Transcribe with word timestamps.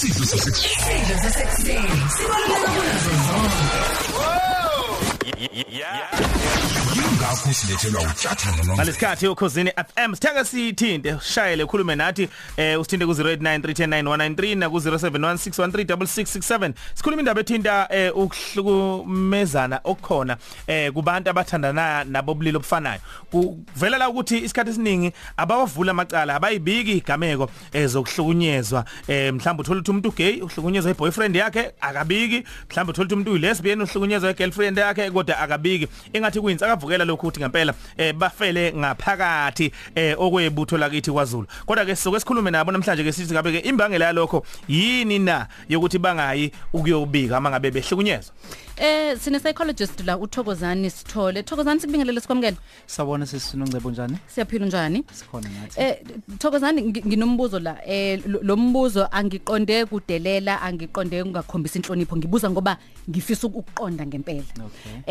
isidlo 0.00 0.26
sasekuseni 0.26 0.66
Isidlo 0.80 1.16
sasekuseni 1.22 1.88
sibaluleke 2.16 2.68
kunazo 2.74 3.12
zonke. 3.26 4.69
Yingakho 7.20 7.52
silethelwa 7.52 8.02
utyathana 8.02 8.56
nomvelo 8.56 8.74
ngalesikhathi 8.74 9.28
ukhosini 9.28 9.70
FM 9.70 10.14
sithanga 10.14 10.44
sithinte 10.44 11.16
shayele 11.20 11.66
khulume 11.66 11.94
nathi 11.94 12.28
eh 12.56 12.80
usithinte 12.80 13.06
ku 13.06 13.12
0893109193 13.12 14.56
na 14.56 14.70
ku 14.70 14.76
0716136667 14.76 16.72
sikhuluma 16.94 17.20
indaba 17.20 17.40
ethinta 17.40 17.86
eh 17.90 18.16
ukuhlukumezana 18.16 19.80
okukhona 19.84 20.36
eh 20.66 20.92
kubantu 20.92 21.30
abathandana 21.30 22.04
nabobulili 22.04 22.56
obufanayo. 22.56 23.00
Kuvela 23.30 23.98
la 23.98 24.08
ukuthi 24.08 24.38
isikhathi 24.38 24.70
esiningi 24.70 25.12
abawavula 25.36 25.90
amacala 25.90 26.34
abayibiki 26.34 26.92
igameko 26.92 27.50
ezokuhlukunyezwa 27.72 28.84
eh 29.08 29.34
mhlawumbe 29.34 29.60
uthola 29.60 29.80
ukuthi 29.80 29.90
umuntu 29.90 30.10
gay 30.10 30.40
uhlukunyezwa 30.40 30.90
iboyfriend 30.90 31.36
yakhe 31.36 31.72
akabiki. 31.80 32.44
Mhlawumbe 32.70 32.90
uthola 32.90 33.06
ukuthi 33.06 33.14
umuntu 33.14 33.32
uyilesbian 33.32 33.80
uhlukunyezwa 33.80 34.30
igirlfriend 34.30 34.78
yakhe 34.78 35.10
kodwa 35.20 35.38
akabiki 35.38 35.88
engathi 36.12 36.40
kuyinsa 36.40 36.66
akavukela 36.66 37.04
lokho 37.04 37.26
ukuthi 37.26 37.40
ngempela 37.40 37.74
eh 37.96 38.12
bafele 38.14 38.72
ngaphakathi 38.72 39.72
eh 39.94 40.16
okwebutho 40.18 40.78
lakithi 40.78 41.10
kwaZulu 41.12 41.46
kodwa 41.66 41.84
ke 41.84 41.96
sizoke 41.96 42.20
sikhulume 42.20 42.50
nabo 42.50 42.72
namhlanje 42.72 43.04
ke 43.04 43.12
sithi 43.12 43.32
ngabe 43.34 43.52
ke 43.52 43.68
imbangela 43.68 44.04
yalokho 44.06 44.44
yini 44.68 45.18
na 45.18 45.46
yokuthi 45.68 45.98
bangayi 45.98 46.52
ukuyobika 46.72 47.36
ama 47.36 47.50
ngabe 47.50 47.70
behlukunyezwa 47.70 48.34
Eh 48.82 49.18
sine 49.18 49.38
psychologist 49.38 50.00
la 50.06 50.16
uThokozani 50.18 50.90
Sithole. 50.90 51.42
Thokozani 51.42 51.80
sikubingelele 51.80 52.20
sikwamukele. 52.20 52.56
Sabona 52.86 53.26
sisiNongcebo 53.26 53.90
njani? 53.90 54.16
Siyaphila 54.26 54.66
njani? 54.66 55.04
Sikhona 55.12 55.48
nathi. 55.48 55.80
Eh 55.80 55.96
Thokozani 56.38 56.82
ngi- 56.82 57.06
nginombuzo 57.06 57.58
la. 57.58 57.76
Eh 57.86 58.20
lo- 58.26 58.40
lo 58.42 58.56
mbuzo 58.56 59.08
angiqonde 59.12 59.84
kudelela, 59.84 60.62
angiqonde 60.62 61.22
ungakhombisa 61.22 61.78
inhlonipho. 61.78 62.16
Ngibuza 62.16 62.50
ngoba 62.50 62.76
ngifisa 63.10 63.46
ukuqonda 63.46 64.06
ngempela. 64.06 64.42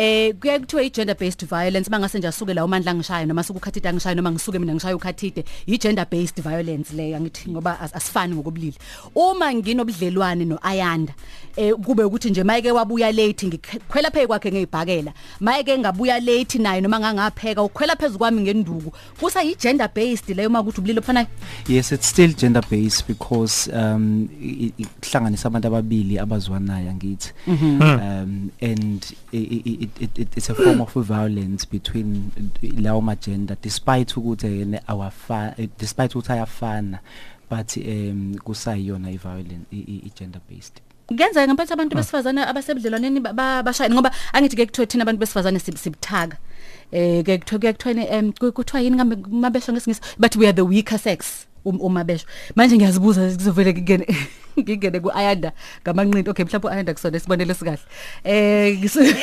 Eh 0.02 0.33
kuya 0.39 0.59
kuthiwa 0.59 0.83
i 0.83 0.89
gender 0.89 1.16
based 1.19 1.45
violence 1.45 1.89
bangase 1.89 2.17
nje 2.19 2.28
asuke 2.28 2.53
la 2.53 2.66
umandla 2.66 2.94
ngishaya 2.95 3.25
noma 3.25 3.44
sukukhathida 3.44 3.94
ngishaya 3.94 4.16
noma 4.16 4.31
ngisuke 4.31 4.59
mina 4.59 4.73
ngishaya 4.73 4.95
ukhathide. 4.95 5.44
I 5.67 5.78
gender 5.78 6.05
based 6.09 6.42
violence 6.42 6.94
leyo 6.95 7.17
angithi 7.17 7.50
ngoba 7.50 7.78
as- 7.81 7.94
asifani 7.95 8.36
ngokobulili. 8.36 8.75
Uma 9.16 9.53
nginobudlelwane 9.53 10.45
noAyanda 10.45 11.14
eh 11.58 11.73
kube 11.86 12.03
ukuthi 12.03 12.30
nje 12.30 12.44
mayeke 12.44 12.72
wabuya 12.72 13.11
late 13.11 13.47
ngikhwela 13.47 14.11
phe 14.11 14.27
kwakhe 14.27 14.52
ngezibhakela 14.52 15.14
mayeke 15.39 15.77
ngabuya 15.77 16.20
late 16.20 16.58
naye 16.59 16.81
noma 16.81 17.00
ngangapheka 17.00 17.64
ukhwela 17.64 17.95
phezulu 17.95 18.20
kwami 18.20 18.42
ngenduku 18.42 18.92
kusa 19.20 19.44
i 19.44 19.55
gender 19.55 19.89
based 19.95 20.30
leyo 20.30 20.50
makuthi 20.50 20.80
ubulili 20.80 21.00
ofanayo 21.00 21.27
Yes, 21.67 21.92
it's 21.92 22.08
still 22.08 22.33
gender 22.33 22.61
based 22.72 23.05
because 23.08 23.67
um 23.73 24.30
i- 24.42 24.72
i- 24.80 24.86
kuhlanganisa 25.02 25.47
abantu 25.47 25.67
ababili 25.67 26.20
abazwanayo 26.20 26.94
ngithi. 26.94 27.33
Um 27.47 28.52
and 28.61 29.05
it, 29.80 29.89
it, 30.02 30.19
it 30.19 30.38
it's 30.38 30.49
a 30.49 30.55
form 30.55 30.81
of 30.81 30.94
violence 30.94 31.66
between 31.66 32.31
lawo 32.81 33.02
ma 33.02 33.16
gender 33.16 33.55
despite 33.61 34.13
ukuthi 34.17 34.47
yena 34.59 34.88
awafa 34.88 35.55
despite 35.80 36.16
ukuthi 36.16 36.31
ayafana 36.33 36.99
but 37.49 37.77
um 37.77 38.36
kusayiyona 38.44 39.09
i 39.09 39.17
violence 39.17 39.66
i 39.71 40.11
gender 40.19 40.41
based. 40.49 40.81
kuyenzeka 41.08 41.47
ngempela 41.47 41.71
abantu 41.73 41.95
besifazane 41.95 42.41
abasebudlelwaneni 42.45 43.19
ba- 43.19 43.33
ba- 43.33 43.63
bashayini 43.63 43.95
ngoba 43.95 44.11
angithi 44.33 44.55
ke 44.55 44.66
kuthiwa 44.66 44.88
thina 44.88 45.02
abantu 45.03 45.19
besifazane 45.19 45.59
sib- 45.59 45.77
sibuthaka 45.77 46.38
eh 46.91 47.23
ke 47.25 47.38
kuthiwa 47.38 47.59
kuyakuthiwa 47.59 48.08
em 48.09 48.31
kuthiwa 48.33 48.81
yini 48.81 48.95
ngambe 48.95 49.16
mabesho 49.31 49.73
ngesingisi 49.73 50.02
but 50.19 50.36
we 50.36 50.45
are 50.47 50.53
the 50.53 50.61
weaker 50.61 50.99
sex. 50.99 51.19
um- 51.21 51.58
uma 51.78 52.03
besho 52.03 52.25
manje 52.56 52.75
ngiyazibuza 52.78 53.22
kuzovela 53.38 53.72
ngingene 53.72 54.06
ngingene 54.59 55.00
ku-ayanda 55.00 55.52
ngamanqindi 55.86 56.30
okay 56.30 56.45
mhlawumbe 56.45 56.67
u-ayanda 56.67 56.94
kusona 56.94 57.17
isibonelo 57.17 57.53
sikahle 57.53 57.80
eh 58.23 58.76
ngis- 58.81 59.16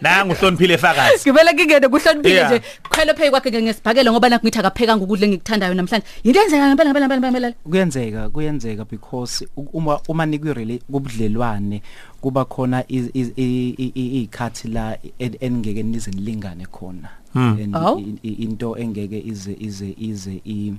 nanga 0.00 0.34
uhloniphile 0.34 0.74
efakazi 0.74 1.30
ngivele 1.30 1.52
ngingene 1.54 1.88
kuhloniphile 1.88 2.34
Yeah. 2.34 2.50
nje 2.50 2.62
khwela 2.90 3.14
phe 3.14 3.30
kwakhe 3.30 3.50
ke 3.50 3.62
ngesibhakela 3.62 4.12
ngoba 4.12 4.28
nakho 4.28 4.44
ngithi 4.46 4.58
akaphekanga 4.58 5.04
ukudla 5.04 5.26
engikuthandayo 5.26 5.74
namhlanje 5.74 6.06
yinto 6.24 6.40
enzeka 6.42 6.66
ngempela 6.68 6.90
ngempela 6.90 7.06
ngempela 7.06 7.30
ngempela 7.32 7.48
kuyenzeka 7.64 8.28
kuyenzeka 8.30 8.84
because 8.84 9.46
u- 9.56 9.68
uma 9.72 10.00
uma 10.08 10.26
nikwirele 10.26 10.78
kubudlelwane 10.92 11.82
kuba 12.20 12.44
khona 12.44 12.82
iz- 12.88 13.10
iz- 13.14 13.32
i- 13.36 13.74
i- 13.78 13.92
i- 13.94 14.22
ikhathi 14.22 14.68
la 14.68 14.96
en- 15.18 15.36
engeke 15.40 15.82
nize 15.82 16.10
nilingane 16.10 16.66
khona 16.66 17.08
And 17.34 17.74
Awu. 17.76 17.98
i- 18.00 18.18
i- 18.28 18.38
into 18.44 18.76
engeke 18.76 19.20
ize 19.20 19.52
ize 19.60 19.94
ize 19.98 20.40
i 20.44 20.72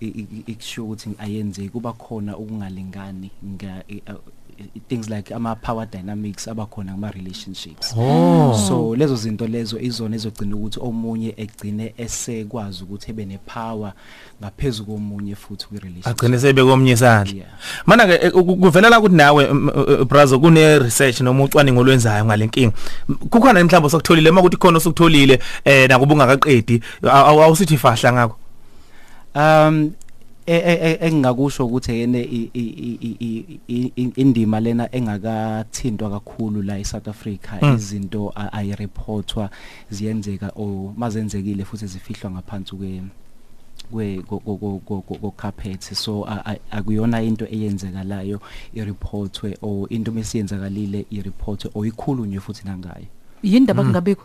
i- 0.00 0.06
i- 0.06 0.44
ikusho 0.46 0.84
ukuthi 0.84 1.10
ayenze 1.18 1.68
kuba 1.68 1.92
khona 1.92 2.36
ukungalingani 2.36 3.30
nga 3.54 3.84
i- 3.88 4.02
uh, 4.08 4.18
i- 4.18 4.41
things 4.88 5.08
like 5.10 5.34
ama 5.34 5.54
power 5.56 5.86
dynamics 5.86 6.48
abakhona 6.48 6.92
kuma 6.92 7.10
relationships 7.10 7.94
oh. 7.96 8.54
So 8.68 8.94
lezo 8.96 9.16
zinto 9.16 9.46
lezo 9.46 9.78
izona 9.80 10.16
ezogcina 10.16 10.56
ukuthi 10.56 10.80
omunye 10.82 11.34
egcine 11.36 11.94
esekwazi 11.98 12.82
ukuthi 12.84 13.10
ebe 13.10 13.24
nepower 13.24 13.92
ngaphezulu 14.42 14.86
komunye 14.86 15.34
futhi 15.34 15.66
kwi 15.66 15.78
relationship 15.78 16.06
agcine 16.22 16.38
sebe 16.38 16.62
komnye 16.64 16.92
isandla. 16.92 17.34
Yeah. 17.34 17.48
mana 17.86 18.06
ke 18.06 18.26
eh, 18.26 18.32
ku- 18.32 18.56
kuvela 18.56 18.88
la 18.90 18.98
ukuthi 18.98 19.14
nawe 19.16 19.44
m- 19.50 19.70
eh, 19.88 20.04
brazo 20.04 20.38
kune 20.40 20.78
research 20.78 21.20
noma 21.20 21.44
ucwaningo 21.44 21.80
olwenzayo 21.80 22.24
ngalenkinga 22.24 22.72
M- 23.08 23.14
kukhona 23.16 23.64
mhlawumbe 23.64 23.90
sokutholile 23.90 24.30
uma 24.30 24.40
ukuthi 24.40 24.56
khona 24.56 24.78
osukutholile 24.78 25.38
eh 25.64 25.88
nakuba 25.88 26.14
ungakaqedi 26.14 26.82
aw- 27.02 27.42
awusithi 27.42 27.76
fahla 27.78 28.12
ngakho? 28.12 28.36
Um 29.34 29.42
e- 29.42 29.84
e- 29.84 29.88
e- 29.88 29.92
engingakusho 30.46 31.66
ukuthi 31.66 31.92
yene 31.92 32.22
i- 32.22 32.50
i- 32.54 32.60
i- 32.60 33.16
i- 33.20 33.60
i- 33.68 33.92
i- 33.96 34.12
indima 34.16 34.60
lena 34.60 34.88
engakathintwa 34.94 36.10
kakhulu 36.10 36.62
la 36.62 36.78
eSouth 36.78 37.08
Africa 37.08 37.62
izinto 37.74 38.32
a- 38.34 38.52
ayireportwa 38.52 39.50
ziyenzeka 39.90 40.52
o 40.56 40.92
mazenzekile 40.96 41.64
futhi 41.64 41.86
zifihlwa 41.86 42.30
ngaphansi 42.30 42.76
kwe 42.76 43.02
kwe 43.90 44.22
ko- 44.22 44.38
ko- 44.38 44.56
ko- 44.56 44.80
ko- 44.86 45.00
ko- 45.02 45.14
ko 45.14 45.30
carpet. 45.30 45.82
So 45.94 46.24
akuyona 46.70 47.22
into 47.22 47.44
eyenzekalayo 47.46 48.40
ireportwe 48.74 49.56
o 49.62 49.86
into 49.90 50.12
mesiyenzakalile 50.12 51.06
ireportwe 51.10 51.70
o 51.74 51.84
ikhulunywe 51.84 52.40
futhi 52.40 52.64
nangayo. 52.64 53.06
Yini 53.42 53.60
ndaba 53.60 53.82
kungabikho? 53.82 54.24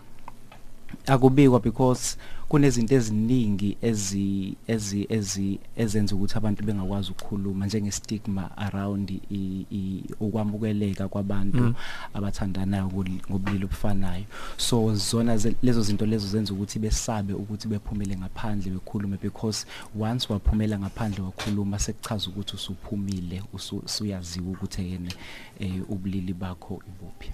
Akubikwa 1.08 1.60
because 1.60 2.18
kunezinto 2.50 2.96
eziningi 2.96 3.78
ezi 3.82 4.54
ezi 4.68 5.06
ezi 5.10 5.60
ezenza 5.76 6.16
ukuthi 6.16 6.38
abantu 6.38 6.64
bengakwazi 6.64 7.12
ukukhuluma 7.12 7.66
njenge 7.66 7.92
stigma 7.92 8.58
around 8.58 9.10
i- 9.32 9.66
i- 9.72 10.04
ukwamukeleka 10.20 11.08
kwabantu 11.08 11.76
abathandanayo 12.14 12.86
ngobuli- 12.88 13.22
ngobulili 13.30 13.66
obufanayo. 13.66 14.24
So 14.58 14.96
zona 14.96 15.38
ze- 15.38 15.56
lezo 15.64 15.82
zinto 15.82 16.06
lezo 16.06 16.28
zenza 16.28 16.54
ukuthi 16.54 16.80
besabe 16.80 17.34
ukuthi 17.34 17.68
bephumele 17.68 18.18
ngaphandle 18.18 18.72
bekhulume 18.72 19.18
because 19.22 19.66
once 20.00 20.28
waphumela 20.34 20.80
ngaphandle 20.80 21.22
wakhuluma 21.24 21.80
sekuchaza 21.80 22.30
ukuthi 22.30 22.56
usuphumile 22.56 23.44
usu- 23.54 23.82
usuyaziwa 23.86 24.48
ukuthi 24.52 24.82
yena 24.92 25.12
eh 25.60 25.82
ubulili 25.90 26.34
bakho 26.34 26.82
ibuphi. 26.88 27.32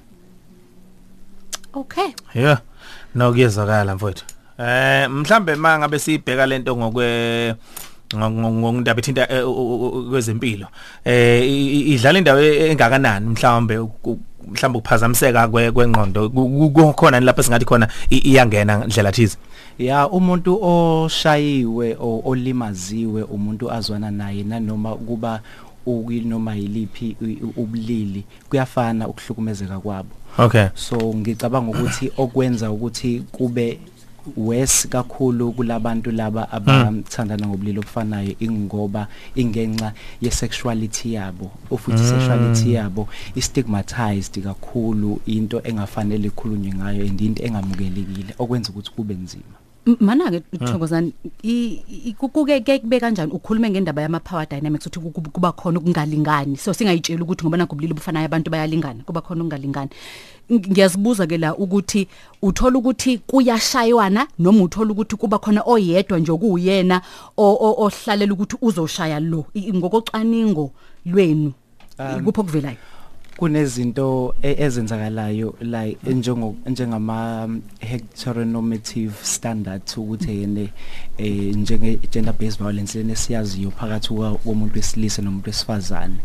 Okay. 1.73 2.09
Yeah 2.33 2.59
no 3.15 3.31
kuyezwakala 3.31 3.95
mfowethu. 3.95 4.25
Eh 4.59 5.09
mhlambe 5.09 5.55
mangabe 5.55 5.99
sibheka 5.99 6.45
lento 6.45 6.75
ngokwe 6.77 7.55
ngokundaba 8.15 8.99
ethinta 8.99 9.27
eh, 9.31 9.43
kwezempilo. 10.09 10.67
Eh 11.05 11.41
idlala 11.93 12.19
indawo 12.19 12.41
engakanani 12.41 13.29
mhlambe 13.29 13.77
ku- 14.01 14.19
mhlambe 14.51 14.77
ukuphazamiseka 14.77 15.47
kwe- 15.47 15.71
kwengqondo? 15.71 16.29
Ku- 16.29 16.49
ku- 16.49 16.69
kukhona 16.71 17.19
ni 17.19 17.25
lapho 17.25 17.43
singathi 17.43 17.65
khona 17.65 17.87
iyangena 18.09 18.85
ndlela 18.85 19.11
thize? 19.11 19.37
Ya 19.79 20.07
umuntu 20.09 20.59
oshayiwe 20.63 21.97
olimaziwe 22.25 23.23
umuntu 23.23 23.71
azwana 23.71 24.11
naye 24.11 24.43
nanoma 24.43 24.95
kuba 24.95 25.39
ukunoma 25.85 26.55
yiliphi 26.55 27.15
i- 27.21 27.25
i- 27.31 27.39
ubulili 27.57 28.23
kuyafana 28.49 29.07
ukuhlukumezeka 29.07 29.79
kwabo. 29.79 30.09
Okay. 30.37 30.65
So 30.75 31.13
ngicabanga 31.15 31.71
ukuthi 31.71 32.11
okwenza 32.17 32.71
ukuthi 32.71 33.23
kube 33.31 33.79
worse 34.37 34.87
kakhulu 34.87 35.51
kulabantu 35.51 36.11
laba 36.11 36.51
abathandana 36.51 37.47
ngobulili 37.47 37.79
obufanayo 37.79 38.35
ingoba 38.39 39.07
ingenxa 39.35 39.93
ye 40.21 40.31
sexuality 40.31 41.13
yabo 41.13 41.51
futhi 41.77 41.97
sexuality 42.03 42.73
yabo 42.73 43.07
istigmatized 43.35 44.43
kakhulu 44.43 45.19
into 45.25 45.61
engafanele 45.63 46.27
ikhulunywe 46.27 46.73
ngayo 46.73 47.01
and 47.05 47.21
into 47.21 47.43
engamukelekile 47.43 48.33
okwenza 48.39 48.69
ukuthi 48.69 48.91
kube 48.91 49.13
nzima. 49.13 49.43
M- 49.43 49.62
mana 49.99 50.31
ke 50.31 50.39
Thokozani 50.57 51.13
i- 51.43 51.79
i- 52.07 52.13
kuke 52.13 52.59
ke 52.63 52.79
kube 52.79 52.99
kanjani 52.99 53.31
ukhulume 53.31 53.69
ngendaba 53.69 54.01
yama 54.01 54.19
power 54.19 54.47
dynamics 54.47 54.87
ukuthi 54.87 55.11
ku- 55.11 55.31
kuba 55.31 55.51
khona 55.51 55.79
ukungalingani? 55.79 56.57
So 56.57 56.71
singayitshela 56.73 57.23
ukuthi 57.23 57.43
ngoba 57.43 57.57
nakubulili 57.57 57.93
bufanayo 57.93 58.25
abantu 58.25 58.49
bayalingana 58.51 59.03
kuba 59.03 59.21
khona 59.21 59.43
ukungalingani. 59.43 59.89
Ng- 60.49 60.71
ngiyazibuza 60.71 61.27
ke 61.27 61.37
la 61.37 61.55
ukuthi 61.55 62.07
uthola 62.41 62.77
ukuthi 62.79 63.17
kuyashaywana 63.27 64.27
noma 64.39 64.63
uthola 64.63 64.91
ukuthi 64.91 65.15
kuba 65.15 65.37
khona 65.39 65.61
oyedwa 65.65 66.19
nje 66.19 66.31
okuyena 66.31 67.01
o- 67.37 67.57
o- 67.59 67.75
ohlalela 67.83 68.33
ukuthi 68.33 68.55
uzoshaya 68.61 69.19
lo? 69.19 69.45
I- 69.53 69.73
ngokocwaningo 69.73 70.71
lwenu 71.05 71.51
ikupho 72.19 72.41
okuvelayo? 72.41 72.77
Kunezinto 73.37 74.35
e- 74.41 74.55
ezenzakalayo 74.63 75.55
like 75.61 75.97
njengo 76.13 76.55
njengama 76.65 77.43
um, 77.45 77.61
heteronormative 77.79 79.13
standards 79.21 79.97
ukuthi 79.97 80.31
yene 80.41 80.69
eh 81.17 81.55
njenge 81.55 81.99
gender 82.11 82.33
based 82.39 82.57
violence 82.59 82.97
lene 82.97 83.15
siyaziyo 83.15 83.71
phakathi 83.71 84.07
kuka- 84.07 84.35
komuntu 84.35 84.75
wesilisa 84.75 85.21
nomuntu 85.21 85.47
wesifazane. 85.49 86.15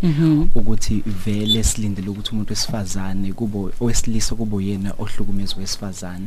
Ukuthi 0.55 1.02
vele 1.25 1.62
silindele 1.64 2.08
ukuthi 2.08 2.31
umuntu 2.32 2.50
wesifazane 2.52 3.32
kubo 3.32 3.70
owesilisa 3.81 4.34
kubo 4.34 4.60
yena 4.60 4.94
ohlukumezwe 4.99 5.60
wesifazane. 5.60 6.26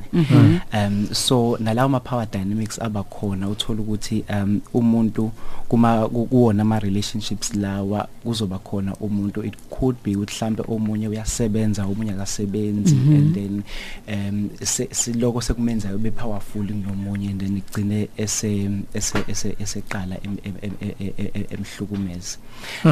Um 0.73 1.07
so 1.11 1.57
nalawo 1.59 1.89
ma 1.89 1.99
power 1.99 2.27
dynamics 2.31 2.79
abakhona 2.81 3.49
uthola 3.49 3.81
ukuthi 3.81 4.23
um 4.29 4.61
umuntu 4.73 5.31
kuma 5.67 6.07
ku- 6.09 6.25
kuwona 6.25 6.61
ama 6.61 6.79
relationships 6.79 7.53
lawa 7.55 8.07
kuzoba 8.23 8.57
khona 8.59 8.95
umuntu. 8.95 9.43
It 9.43 9.53
could 9.69 9.95
be 10.03 10.15
ukuthi 10.15 10.35
mhlambe 10.35 10.63
omunye 10.75 11.07
uyasebenza 11.07 11.85
omunye 11.85 12.11
akasebenzi 12.11 12.95
and 12.95 13.33
then 13.33 13.63
um 14.07 14.49
se- 14.63 14.87
siloko 14.91 15.41
sekumenza 15.41 15.95
ube 15.95 16.11
powerful 16.11 16.67
kunomunye 16.67 17.29
and 17.29 17.39
then 17.41 17.57
igcine 17.57 18.09
ese 18.17 18.69
ese 18.93 19.17
ese 19.27 19.55
eseqala 19.59 20.15
em- 20.23 20.37
em- 20.43 20.57
em- 20.61 20.95
em- 20.99 21.13
em- 21.17 21.31
em- 21.33 21.45
emhlukumeza. 21.51 22.37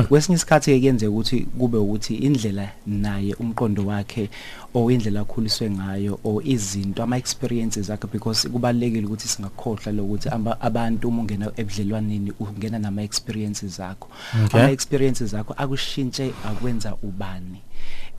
Kwesinye 0.08 0.36
isikhathi 0.36 0.80
kuyenzeka 0.80 1.12
ukuthi 1.12 1.40
kube 1.40 1.78
ukuthi 1.78 2.16
indlela 2.16 2.70
naye 2.88 3.34
umqondo 3.34 3.86
wakhe 3.86 4.30
or 4.74 4.92
indlela 4.92 5.22
akhuliswe 5.22 5.70
ngayo 5.70 6.20
or 6.24 6.42
izinto 6.48 7.04
ama 7.04 7.18
experiences 7.18 7.90
akhe 7.90 8.08
because 8.12 8.50
kubalekile 8.50 9.06
ukuthi 9.06 9.28
singakhohlwa 9.28 9.92
lokuthi 9.94 10.30
aba- 10.30 10.62
abantu 10.62 11.08
uma 11.08 11.22
ungena 11.22 11.52
ebudlelwaneni 11.58 12.32
ungena 12.40 12.80
nama 12.80 13.02
experiences 13.04 13.80
akho. 13.80 14.08
Ama 14.54 14.72
experiences 14.72 15.34
akho 15.34 15.54
akushintshe 15.58 16.32
akwenza 16.46 16.96
ubani. 17.04 17.62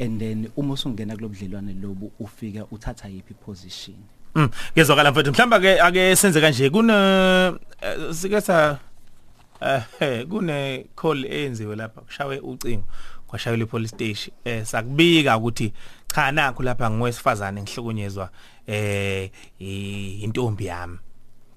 And 0.01 0.21
then 0.21 0.49
uma 0.57 0.75
usungena 0.75 1.17
kulobudlelwane 1.17 1.75
lobu 1.83 2.13
ufika 2.21 2.67
uthatha 2.71 3.09
yipi 3.09 3.35
position? 3.35 3.97
Mm, 4.35 4.49
ngezwakala 4.77 5.11
mfethu. 5.13 5.33
Mhlamba 5.33 5.61
ke 5.61 5.81
ake 5.81 6.17
senze 6.17 6.41
kanje 6.41 6.71
kune 6.71 6.93
eh, 6.93 8.13
sike 8.13 8.41
sa 8.41 8.79
eh 10.01 10.27
kune 10.29 10.87
call 10.97 11.25
eyenziwe 11.25 11.77
lapha 11.77 12.01
kushawe 12.01 12.39
ucingo 12.39 12.85
kwashayela 13.27 13.63
ipolice 13.63 13.95
station. 13.95 14.37
Eh 14.45 14.65
sakubika 14.65 15.37
ukuthi 15.37 15.73
cha 16.15 16.33
nakho 16.33 16.63
lapha 16.63 16.91
ngowesifazane 16.91 17.63
ngihlukunyezwa 17.63 18.31
eh 18.67 19.31
intombi 20.23 20.67
yami. 20.67 20.99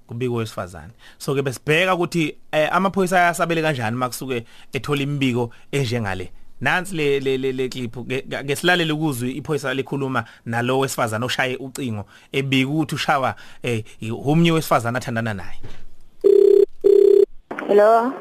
Kubika 0.07 0.33
owesifazane. 0.33 0.93
So 1.17 1.35
ke 1.35 1.41
besibheka 1.41 1.95
ukuthi 1.95 2.35
eh, 2.51 2.69
amaphoyisa 2.71 3.19
ayasabele 3.19 3.61
kanjani 3.61 3.97
makusuke 3.97 4.45
ethola 4.73 5.01
imbiko 5.01 5.51
enjengale. 5.71 6.31
Nansi 6.63 6.95
le 6.95 7.19
le 7.19 7.37
le, 7.37 7.51
le 7.51 7.65
clip 7.69 7.95
ke- 8.09 8.23
ke 8.47 8.55
silalele 8.55 8.93
ukuzwe 8.95 9.29
iphoyisa 9.39 9.73
likhuluma 9.73 10.23
nalo 10.45 10.79
wesifazane 10.79 11.25
oshaye 11.25 11.55
ucingo 11.59 12.03
ebika 12.31 12.69
ukuthi 12.71 12.95
ushawa 12.95 13.35
eh 13.63 13.83
umnye 14.25 14.51
wesifazane 14.51 14.97
athandana 14.97 15.33
naye 15.33 15.59
Hello, 17.67 18.11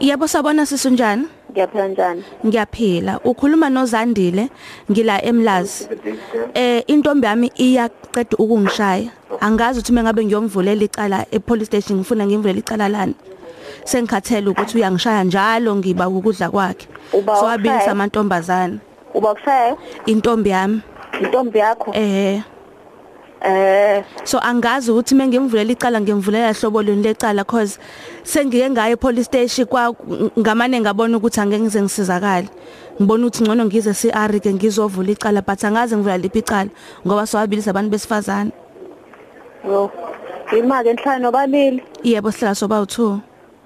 Yebo 0.00 0.26
sabona 0.28 0.66
sisunjani? 0.66 1.26
ngiyaphila 1.52 1.88
njani? 1.88 2.22
Ngiyaphila. 2.46 3.20
Ukhuluma 3.24 3.70
noZandile 3.70 4.48
ngila 4.90 5.24
eMlazi. 5.24 5.88
Eh 6.54 6.82
intombi 6.86 7.26
yami 7.26 7.52
iyaqeda 7.58 8.36
ukungishaya. 8.38 9.10
Angazi 9.40 9.78
ukuthi 9.80 9.92
mengabe 9.92 10.24
ngiyomvulela 10.24 10.84
icala 10.84 11.26
epolice 11.30 11.66
station 11.66 11.98
ngifuna 11.98 12.26
ngimvulela 12.26 12.58
icala 12.58 12.88
lani. 12.88 13.14
Sengikhathele 13.84 14.48
ukuthi 14.50 14.76
uyangishaya 14.78 15.24
njalo 15.24 15.76
ngiba 15.76 16.08
ukudla 16.08 16.50
kwakhe. 16.50 16.86
Uba 17.12 17.36
So 17.36 17.40
ushaya? 17.46 17.54
abilisa 17.54 17.90
amantombazana. 17.90 18.78
Uba 19.14 19.34
kushaye 19.34 19.74
Intombi 20.06 20.50
yami 20.50 20.80
intombi 21.20 21.58
yakho? 21.58 21.90
eh 21.94 22.42
Eh, 23.42 24.04
so 24.24 24.38
angazi 24.38 24.90
ukuthi 24.90 25.14
mengimvulela 25.14 25.72
icala 25.72 26.00
ngimvulela 26.00 26.52
hlobo 26.52 26.82
lweni 26.82 27.02
lecala 27.02 27.44
cause 27.44 27.78
sengike 28.22 28.70
ngaye 28.70 28.96
police 28.96 29.24
station 29.24 29.66
kwa 29.66 29.94
ngamane 30.38 30.80
ngabona 30.80 31.16
ukuthi 31.16 31.40
angeke 31.40 31.62
ngize 31.62 31.82
ngisizakale 31.82 32.48
ngibona 33.00 33.26
ukuthi 33.26 33.42
ngcono 33.44 33.64
ngize 33.64 33.92
CR 33.94 34.40
ke 34.40 34.52
ngizovula 34.52 35.10
icala 35.12 35.40
but 35.42 35.64
angazi 35.64 35.96
ngivula 35.96 36.18
liphi 36.18 36.38
icala 36.38 36.68
ngoba 37.06 37.26
sowabilisa 37.26 37.70
abantu 37.70 37.90
besifazane 37.90 38.52
yo. 39.64 39.90
Ima 40.58 40.82
ke 40.84 40.90
enhlanu 40.90 41.22
nobabili. 41.22 41.82
yebo 42.04 42.30
sihlala 42.32 42.54
soba 42.54 42.80
u2 42.82 43.18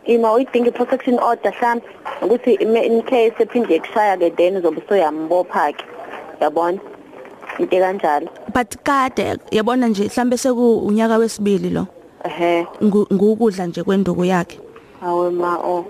Ima 0.06 0.32
uyidinga 0.32 0.68
i-protection 0.68 1.18
order 1.18 1.52
mhlambe 1.52 1.84
ukuthi 2.22 2.54
ime- 2.60 2.86
in 2.86 3.02
case 3.02 3.32
ephinde 3.38 3.78
kushaya 3.80 4.16
ke 4.18 4.30
then 4.36 4.56
uzobe 4.56 4.82
soyambopha 4.88 5.72
ke. 5.72 5.84
Yabona? 6.40 6.78
Into 7.58 7.76
kanjalo. 7.76 8.28
but 8.52 8.76
kade 8.84 9.38
yabona 9.52 9.88
nje 9.88 10.04
mhlambe 10.08 10.36
seku 10.36 10.78
unyaka 10.86 11.16
wesibili 11.18 11.70
lo 11.70 11.86
Ehhe. 12.24 12.66
ngu- 12.82 13.06
ngukudla 13.14 13.66
nje 13.66 13.82
kwenduku 13.82 14.24
yakhe 14.24 14.58
Awu 15.02 15.30
ma 15.30 15.56
o. 15.58 15.84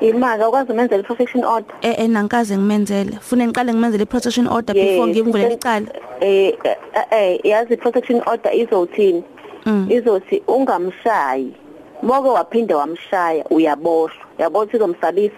Ima 0.00 0.36
ke 0.38 0.44
ukwazi 0.44 0.72
umenzela 0.72 1.02
i-protection 1.02 1.44
order. 1.44 1.74
eh 1.82 1.94
eh 1.98 2.08
nankaze 2.08 2.56
ngimenzele 2.56 3.18
fune 3.20 3.46
ngiqale 3.46 3.72
ngimenzele 3.72 4.02
i-protection 4.02 4.46
order 4.48 4.74
before 4.74 5.08
Yes, 5.08 5.16
ngimvulela 5.16 5.48
isen- 5.48 5.56
icala 5.56 5.86
Eh 6.20 6.52
eh, 6.64 6.76
eh 7.10 7.40
yazi 7.44 7.76
protection 7.76 8.22
order 8.26 8.52
izothini? 8.54 9.24
Mm. 9.66 9.86
Izothi 9.90 10.42
ungamshayi. 10.48 11.52
Moke 12.02 12.28
waphinde 12.28 12.74
wamshaya 12.74 13.44
uyaboshwa. 13.50 14.24
Yabo 14.38 14.58
ukuthi 14.58 14.76
uzomsabisa. 14.76 15.34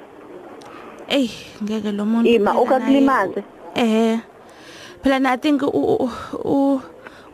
Ey 1.09 1.31
ngeke 1.62 1.93
lo 1.93 2.05
muntu 2.05 2.29
Ima 2.29 2.50
phela 2.53 2.55
naye- 2.55 2.62
ukakulimaze. 2.64 3.43
Eh. 3.75 4.19
Phela 5.03 5.19
na 5.19 5.32
I 5.32 5.37
think 5.37 5.62
u- 5.62 5.69
u 5.69 6.11
u- 6.44 6.81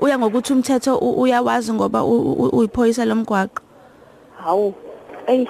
uya 0.01 0.19
ngokuthi 0.19 0.53
umthetho 0.53 0.97
u- 0.99 1.21
uyawazi 1.21 1.73
ngoba 1.73 2.03
u- 2.05 2.33
u- 2.33 2.51
uyiphoyisa 2.57 3.05
lomgwaqo. 3.05 3.63
Hawu. 4.45 4.75
Ey. 5.27 5.47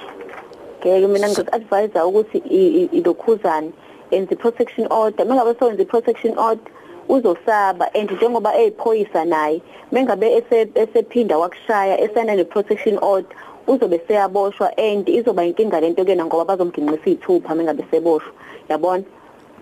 Ngeke 0.81 1.07
mina 1.07 1.29
ngizoadvise 1.29 2.01
ukuthi 2.03 2.39
i- 2.39 2.83
i- 2.83 2.91
ilokhuzane 2.99 3.71
enze 4.11 4.37
protection 4.37 4.87
order. 4.91 5.27
Mengabe 5.27 5.55
sowenze 5.59 5.85
protection 5.85 6.39
order 6.39 6.73
uzosaba 7.09 7.89
and 7.95 8.11
njengoba 8.11 8.55
eyiphoyisa 8.55 9.25
naye 9.25 9.63
mengabe 9.93 10.27
ese- 10.43 10.69
esephinda 10.75 11.39
wakushaya 11.39 12.01
esana 12.01 12.35
ne 12.37 12.45
protection 12.45 12.99
order 13.03 13.31
uzobe 13.69 14.01
seyaboshwa 14.09 14.73
and 14.79 15.09
izoba 15.09 15.45
inkinga 15.45 15.81
lento 15.81 16.05
kena 16.05 16.25
ngoba 16.25 16.57
bazomginqisa 16.57 17.07
izithupha 17.07 17.55
mengabe 17.55 17.85
seboshwa. 17.91 18.33
Yabona? 18.69 19.05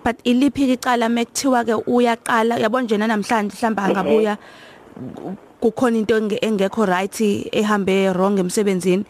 But 0.03 0.23
iliphi 0.23 0.73
icala 0.73 1.09
mekuthiwa 1.09 1.65
ke 1.65 1.75
uyaqala? 1.87 2.57
Yabona 2.59 2.83
nje 2.83 2.97
namhlanje 2.97 3.55
mhlamba 3.55 3.83
angabuya 3.83 4.37
kukhona 5.61 5.97
into 5.97 6.15
enge- 6.15 6.39
engekho 6.41 6.85
right 6.87 7.19
ehambe 7.51 8.13
wrong 8.13 8.39
emsebenzini? 8.39 9.05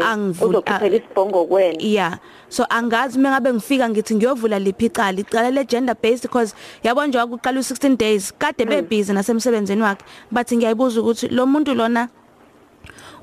Angivuli 0.00 0.56
uzokhiphela 0.56 0.96
isibhongo 0.96 1.44
kuwena 1.46 1.80
yeah. 1.80 2.18
So 2.48 2.64
angazi 2.70 3.18
mengabe 3.18 3.52
ngifika 3.52 3.88
ngithi 3.88 4.14
ngiyovula 4.14 4.58
liphi 4.58 4.86
icala? 4.86 5.18
Icala 5.20 5.50
le 5.50 5.64
gender 5.64 5.94
based 5.94 6.22
because 6.22 6.54
yabona 6.82 7.06
nje 7.06 7.18
wakuqala 7.18 7.60
u16 7.60 7.96
days 7.96 8.32
kade 8.38 8.64
be 8.64 8.82
busy 8.82 9.12
nasemsebenzini 9.12 9.82
wakhe. 9.82 10.04
Bathi 10.30 10.56
ngiyayibuza 10.56 11.00
ukuthi 11.00 11.28
lo 11.28 11.46
muntu 11.46 11.74
lona 11.74 12.08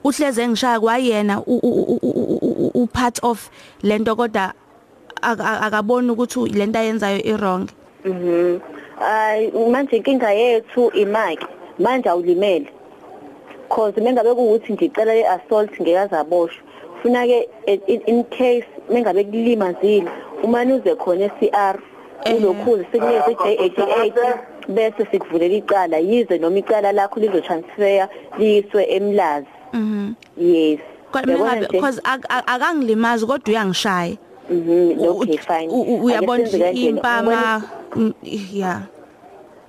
uhleze 0.06 0.42
engishaya 0.44 0.80
kwayena 0.80 1.42
u- 1.42 1.60
u- 1.64 1.86
u- 1.94 2.00
u- 2.02 2.40
u- 2.42 2.72
u 2.84 2.88
part 2.88 3.18
of 3.24 3.50
lento 3.84 4.16
kodwa 4.16 4.54
ak- 5.22 5.40
ak- 5.42 5.62
akaboni 5.66 6.10
ukuthi 6.12 6.40
lento 6.54 6.80
ayenzayo 6.80 7.20
i 7.26 7.34
wrong 7.34 7.66
Mhm. 8.06 8.60
Ay 9.02 9.52
manje 9.72 9.98
inkinga 9.98 10.30
yethu 10.32 10.92
imaki 10.94 11.46
manje 11.80 12.10
awulimele. 12.10 12.70
Cause 13.70 13.98
mengabe 14.02 14.34
kuuthi 14.36 14.74
nje 14.74 14.86
icela 14.86 15.14
le 15.16 15.26
assault 15.28 15.72
ngeke 15.82 16.00
azaboshwa. 16.00 16.62
Funa 17.02 17.26
ke 17.26 17.50
in, 17.88 18.02
in 18.06 18.24
case 18.26 18.68
mengabe 18.90 19.24
kulimazile 19.24 20.10
uma 20.44 20.64
nuze 20.66 20.96
khona 20.96 21.26
eCR 21.26 21.80
ulokhuzi 22.38 22.86
sikunikeza 22.92 23.50
iJ88 23.66 24.38
bese 24.70 25.06
sikuvulela 25.12 25.56
icala 25.56 25.98
yize 25.98 26.38
noma 26.38 26.58
icala 26.60 26.92
lakho 26.92 27.20
lizo 27.20 27.42
transfer 27.42 28.08
liyiswe 28.38 28.84
emlazi. 28.86 29.48
Mhm 29.74 30.14
Yes. 30.38 30.80
kodwa 31.12 31.32
Yabona 31.32 31.52
mengabe 31.52 31.66
nje? 31.68 31.78
because 31.78 32.00
ak- 32.04 32.28
ak- 32.30 32.44
akangilimazi 32.48 33.26
kodwa 33.26 33.50
uyangishaya 33.54 34.18
Mhm. 34.50 35.00
Okay 35.10 35.36
U- 35.36 35.38
fine. 35.48 35.68
u- 35.70 35.82
u- 35.82 36.04
uyabona 36.06 36.44
Ake 36.44 36.52
senze 36.52 36.58
nje 36.58 36.66
kanjena. 36.66 36.90
impama 36.90 37.64
mm, 37.96 38.14
yeah 38.54 38.82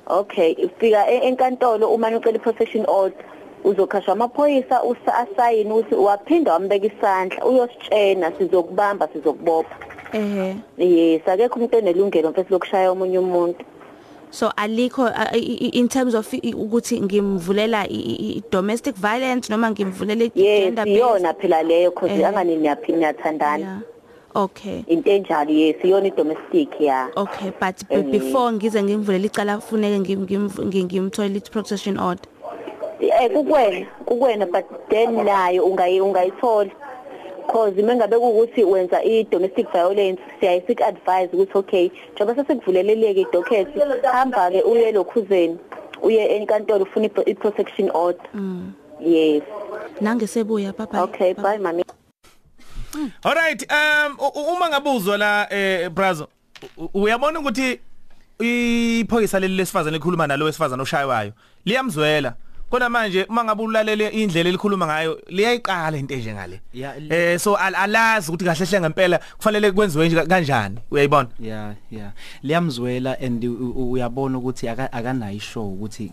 Okay, 0.09 0.55
ufika 0.65 1.09
e- 1.11 1.27
enkantolo 1.29 1.89
uma 1.95 2.09
ucela 2.09 2.37
i-protection 2.37 2.85
order 2.89 3.25
uzokhashwa 3.65 4.13
amaphoyisa 4.13 4.83
usa 4.85 5.15
asayini 5.15 5.73
ukuthi 5.73 5.95
waphinda 5.95 6.53
wambeka 6.53 6.87
isandla 6.87 7.45
uyositshena 7.45 8.33
sizokubamba 8.39 9.09
sizokubopha. 9.13 9.75
ehe 10.13 10.57
Yes, 10.79 11.23
akekho 11.29 11.57
umuntu 11.59 11.77
onelungelo 11.79 12.31
mfethu 12.31 12.53
lokushaya 12.53 12.91
omunye 12.93 13.19
umuntu. 13.19 13.65
So 14.31 14.49
alikho 14.57 15.03
uh, 15.03 15.33
i- 15.33 15.39
i- 15.39 15.69
in 15.79 15.89
terms 15.89 16.15
of 16.15 16.35
i- 16.35 16.55
ukuthi 16.55 17.01
ngimvulela 17.01 17.89
i- 17.89 17.95
i- 17.95 18.37
i- 18.37 18.43
domestic 18.53 18.95
violence 18.97 19.51
noma 19.53 19.71
ngimvulela 19.71 20.25
i- 20.25 20.31
Yes, 20.35 20.65
gender 20.65 20.85
based 20.85 20.97
iyona 20.99 21.35
phela 21.35 21.63
leyo 21.63 21.91
cause 21.91 22.15
Eh. 22.15 22.29
angani 22.29 22.57
niyaphi 22.57 22.93
niyathandana. 22.93 23.59
yeah 23.59 23.79
okay 24.35 24.85
into 24.87 25.11
enjalo 25.11 25.51
yes 25.51 25.77
iyona 25.85 26.07
i-domestic 26.07 26.81
ya 26.81 27.09
okay 27.17 27.51
but 27.61 27.89
be- 27.89 27.95
Eh. 27.97 28.03
before 28.03 28.53
ngize 28.53 28.83
ngimvulele 28.83 29.27
icala 29.27 29.57
kufuneke 29.57 29.99
ngim- 29.99 30.25
ngim- 30.25 30.67
ngim- 30.69 30.85
ngimtholele 30.85 31.39
i-protection 31.39 31.99
order 31.99 32.27
eh 33.01 33.31
kukwena 33.33 33.87
kukwena 34.05 34.47
but 34.47 34.65
then 34.89 35.15
nayo 35.25 35.65
ungayi 35.65 36.01
ungayithola 36.01 36.71
cause 37.53 37.83
mengabe 37.83 38.19
kuukuthi 38.19 38.65
wenza 38.65 39.03
i-domestic 39.05 39.67
violence 39.73 40.23
siyaye 40.41 40.61
sik-advise 40.67 41.29
ukuthi 41.33 41.59
okay 41.59 41.91
njengoba 42.15 42.43
sesikuvuleleleke 42.43 43.21
i-docket 43.21 43.69
hamba-ke 44.13 44.63
uye 44.63 44.93
lokhuzeni 44.93 45.59
uye 46.03 46.37
enkantolo 46.37 46.83
ufuna 46.85 47.07
i- 47.07 47.31
i-protection 47.31 47.91
order. 47.95 48.27
Yes. 49.01 49.43
Nangesebuya 50.01 50.73
bye 50.73 51.01
okay 51.01 51.35
bye. 51.35 51.59
mami. 51.59 51.85
Alright 53.25 53.73
um 53.73 54.17
u- 54.19 54.41
u- 54.41 54.53
uma 54.57 54.69
ngabuzwa 54.69 55.17
la 55.19 55.47
eh 55.51 55.89
brazo 55.91 56.29
uyabona 56.95 57.41
ukuthi 57.41 57.81
iphoyisa 58.39 59.41
leli 59.41 59.57
lesifazane 59.57 59.97
likhuluma 59.97 60.27
nalo 60.27 60.45
wesifazane 60.45 60.83
oshaywayo 60.83 61.33
liyamzwela. 61.65 62.35
Kodwa 62.71 62.89
manje 62.91 63.25
uma 63.29 63.45
ngabe 63.45 63.63
ulalele 63.63 64.09
indlela 64.09 64.49
elikhuluma 64.49 64.87
ngayo 64.87 65.21
liyayiqala 65.29 65.97
into 65.97 66.15
enje 66.15 66.33
ngale. 66.35 66.61
Yeah, 66.75 66.99
li- 66.99 67.09
eh 67.15 67.39
so 67.39 67.55
al- 67.57 67.75
alazi 67.75 68.29
ukuthi 68.31 68.45
kahle 68.45 68.67
hle 68.67 68.81
ngempela 68.81 69.21
kufanele 69.37 69.73
kwenziwe 69.73 70.07
nje 70.09 70.23
kanjani 70.27 70.79
uyayibona? 70.91 71.29
Yeah 71.41 71.75
yeah 71.91 72.11
liyamzwela 72.43 73.21
and 73.21 73.45
u- 73.45 73.73
u- 73.77 73.91
uyabona 73.93 74.39
ukuthi 74.39 74.69
aka- 74.69 74.93
akanayo 74.93 75.37
ishow 75.37 75.73
ukuthi 75.73 76.13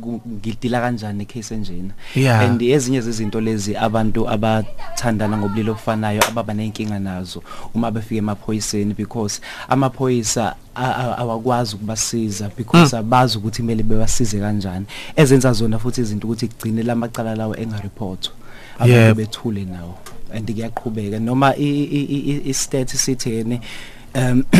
ku- 0.00 0.20
ngidila 0.28 0.80
kanjani 0.80 1.26
case 1.26 1.54
enjena. 1.54 1.92
Yeah. 2.16 2.40
and 2.40 2.62
ezinye 2.62 3.00
zezinto 3.00 3.40
lezi 3.40 3.76
abantu 3.76 4.28
abathandana 4.28 5.36
ngobulilo 5.38 5.72
ofanayo 5.72 6.20
ababa 6.28 6.54
nenkinga 6.54 6.98
nazo 6.98 7.42
uma 7.74 7.90
befika 7.90 8.18
emaphoyiseni 8.18 8.94
because 8.94 9.40
amaphoyisa 9.68 10.56
a- 10.74 10.94
a- 10.94 11.18
awakwazi 11.18 11.74
ukubasiza 11.76 12.50
because 12.56 12.96
abazi 12.96 13.38
ukuthi 13.38 13.62
kumele 13.62 13.82
bebasize 13.82 14.38
kanjani. 14.40 14.86
Ezenza 15.16 15.52
zona 15.52 15.78
futhi 15.78 15.89
izinto 15.98 16.26
ukuthi 16.26 16.48
kugcine 16.48 16.82
lamacala 16.82 17.34
lawo 17.36 17.56
engareportwa 17.56 18.32
abantu 18.78 19.14
bethule 19.14 19.64
nawo 19.64 19.98
and 20.34 20.52
kuyaqhubeka. 20.52 21.18
Noma 21.18 21.56
i- 21.56 21.84
i- 21.84 22.04
i- 22.04 22.30
i- 22.30 22.50
i-stat 22.50 22.88
sithene 22.88 23.60
um 24.14 24.44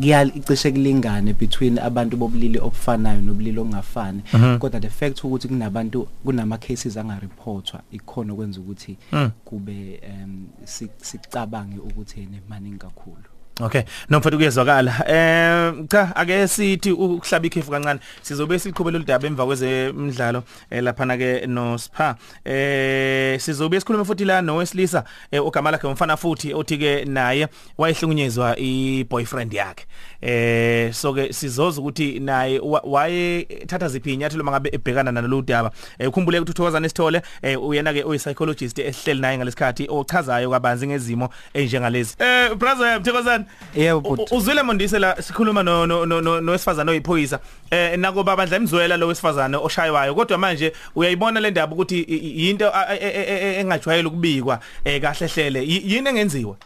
kuyacishe 0.00 0.70
kulingane 0.72 1.32
between 1.32 1.78
abantu 1.78 2.16
bobulili 2.16 2.58
obufanayo 2.58 3.20
nobulili 3.20 3.58
ongafani 3.60 4.22
kodwa 4.58 4.80
the 4.80 4.88
fact 4.88 5.24
ukuthi 5.24 5.48
kunabantu 5.48 6.08
kunama 6.24 6.58
cases 6.58 6.96
angareportwa 6.96 7.80
ikhona 7.92 8.34
kwenza 8.34 8.60
ukuthi 8.60 8.96
kube 9.44 10.00
um 10.24 10.46
si- 10.64 10.88
sicabange 11.02 11.78
ukuthi 11.78 12.20
ene 12.20 12.40
maningi 12.48 12.78
kakhulu. 12.78 13.24
Okay 13.60 13.84
nomfethu 14.08 14.36
kuyezwakala. 14.38 14.92
Eh 15.08 15.86
cha 15.88 16.16
ake 16.16 16.48
sithi 16.48 16.92
ukuhlaba 16.92 17.46
ikhefu 17.46 17.70
kancane 17.70 18.00
sizobe 18.22 18.58
siqhubela 18.58 18.98
udaba 18.98 19.26
emva 19.26 19.46
kwezemidlalo 19.46 20.42
eh, 20.70 20.82
lapha 20.82 21.04
na 21.04 21.16
ke 21.16 21.46
no 21.46 21.76
Spa 21.78 22.16
eh 22.44 23.38
sizobe 23.40 23.80
sikhuluma 23.80 24.04
futhi 24.04 24.24
la 24.24 24.40
nowesilisa 24.42 25.04
eh, 25.30 25.46
ogama 25.46 25.70
lakhe 25.70 25.86
umfana 25.86 26.16
futhi 26.16 26.54
othi 26.54 26.78
ke 26.78 27.04
naye 27.04 27.48
wayehlukunyezwa 27.78 28.56
iboyfriend 28.58 29.52
yakhe. 29.52 29.84
Eh 30.22 30.92
so 30.92 31.12
ke 31.12 31.32
sizoza 31.32 31.80
ukuthi 31.80 32.20
naye 32.20 32.58
wa- 32.58 32.82
waye 32.84 33.42
thatha 33.66 33.88
ziphi 33.88 34.14
inyathelo 34.14 34.44
mangabe 34.44 34.70
ebhekana 34.72 35.12
nalolu 35.12 35.42
daba. 35.42 35.70
Eh 35.98 36.08
ukhumbule 36.08 36.38
ukuthi 36.40 36.50
uthokozana 36.52 36.86
isithole 36.86 37.22
uyena 37.60 37.92
ke 37.92 38.04
oyi 38.04 38.18
psychologist 38.18 38.78
esihleli 38.78 39.20
naye 39.20 39.36
ngalesikhathi 39.38 39.86
ochazayo 39.90 40.50
kabanzi 40.50 40.86
ngezimo 40.86 41.28
enjengalezi. 41.54 42.16
Eh 42.18 42.54
brother 42.54 43.00
Mthokozana 43.00 43.42
Yebo, 43.74 44.00
but- 44.16 44.32
uzwile 44.32 44.62
mondise 44.62 44.98
la 44.98 45.16
sikhuluma 45.22 45.62
no 45.62 45.86
no 45.86 46.04
no- 46.06 46.20
no 46.20 46.40
nowesifazana 46.40 46.92
oyiphoyisa. 46.92 47.38
Eh 47.70 47.96
nako 47.98 48.22
babandla 48.22 48.56
imzwela 48.56 48.96
lo 48.96 49.06
wesifazana 49.06 49.58
oshaywayo 49.58 50.14
kodwa 50.14 50.38
manje 50.38 50.72
uyayibona 50.94 51.40
le 51.40 51.50
ndaba 51.50 51.72
ukuthi 51.72 52.04
yinto 52.36 52.66
e- 52.90 52.96
e- 53.00 53.56
e- 53.56 53.60
engajwayele 53.60 54.08
ukubikwa 54.08 54.60
eh 54.84 55.00
kahle 55.00 55.26
hlele. 55.26 55.60
Y- 55.64 55.82
yini 55.84 56.08
engenziwa? 56.08 56.56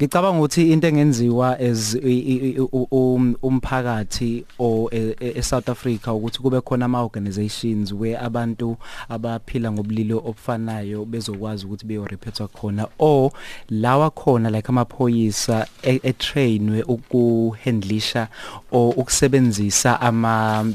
Ngicabanga 0.00 0.38
ukuthi 0.38 0.72
into 0.72 0.86
engenziwa 0.88 1.58
as 1.58 1.94
i- 1.94 1.98
i- 2.18 2.50
i- 2.50 2.60
u- 2.60 2.86
um- 2.90 3.34
umphakathi 3.42 4.44
o 4.58 4.88
e- 4.92 5.16
e- 5.20 5.32
eSouth 5.38 5.68
Africa 5.68 6.08
ukuthi 6.14 6.38
kube 6.38 6.60
khona 6.60 6.84
ama 6.84 7.02
organizations 7.02 7.92
where 7.92 8.16
abantu 8.18 8.76
abaphila 9.08 9.72
ngobulili 9.72 10.12
obufanayo 10.14 11.04
bezokwazi 11.04 11.66
ukuthi 11.66 11.86
beyo 11.86 12.06
reportwa 12.06 12.48
khona 12.48 12.86
or 12.98 13.30
lawa 13.70 14.10
khona 14.10 14.50
like 14.50 14.68
amaphoyisa 14.68 15.66
e- 15.82 16.00
e-trainwe 16.02 16.82
ukuhandlisha 16.82 18.28
or 18.70 18.94
ukusebenzisa 18.96 20.00
ama 20.00 20.60
uku- 20.62 20.74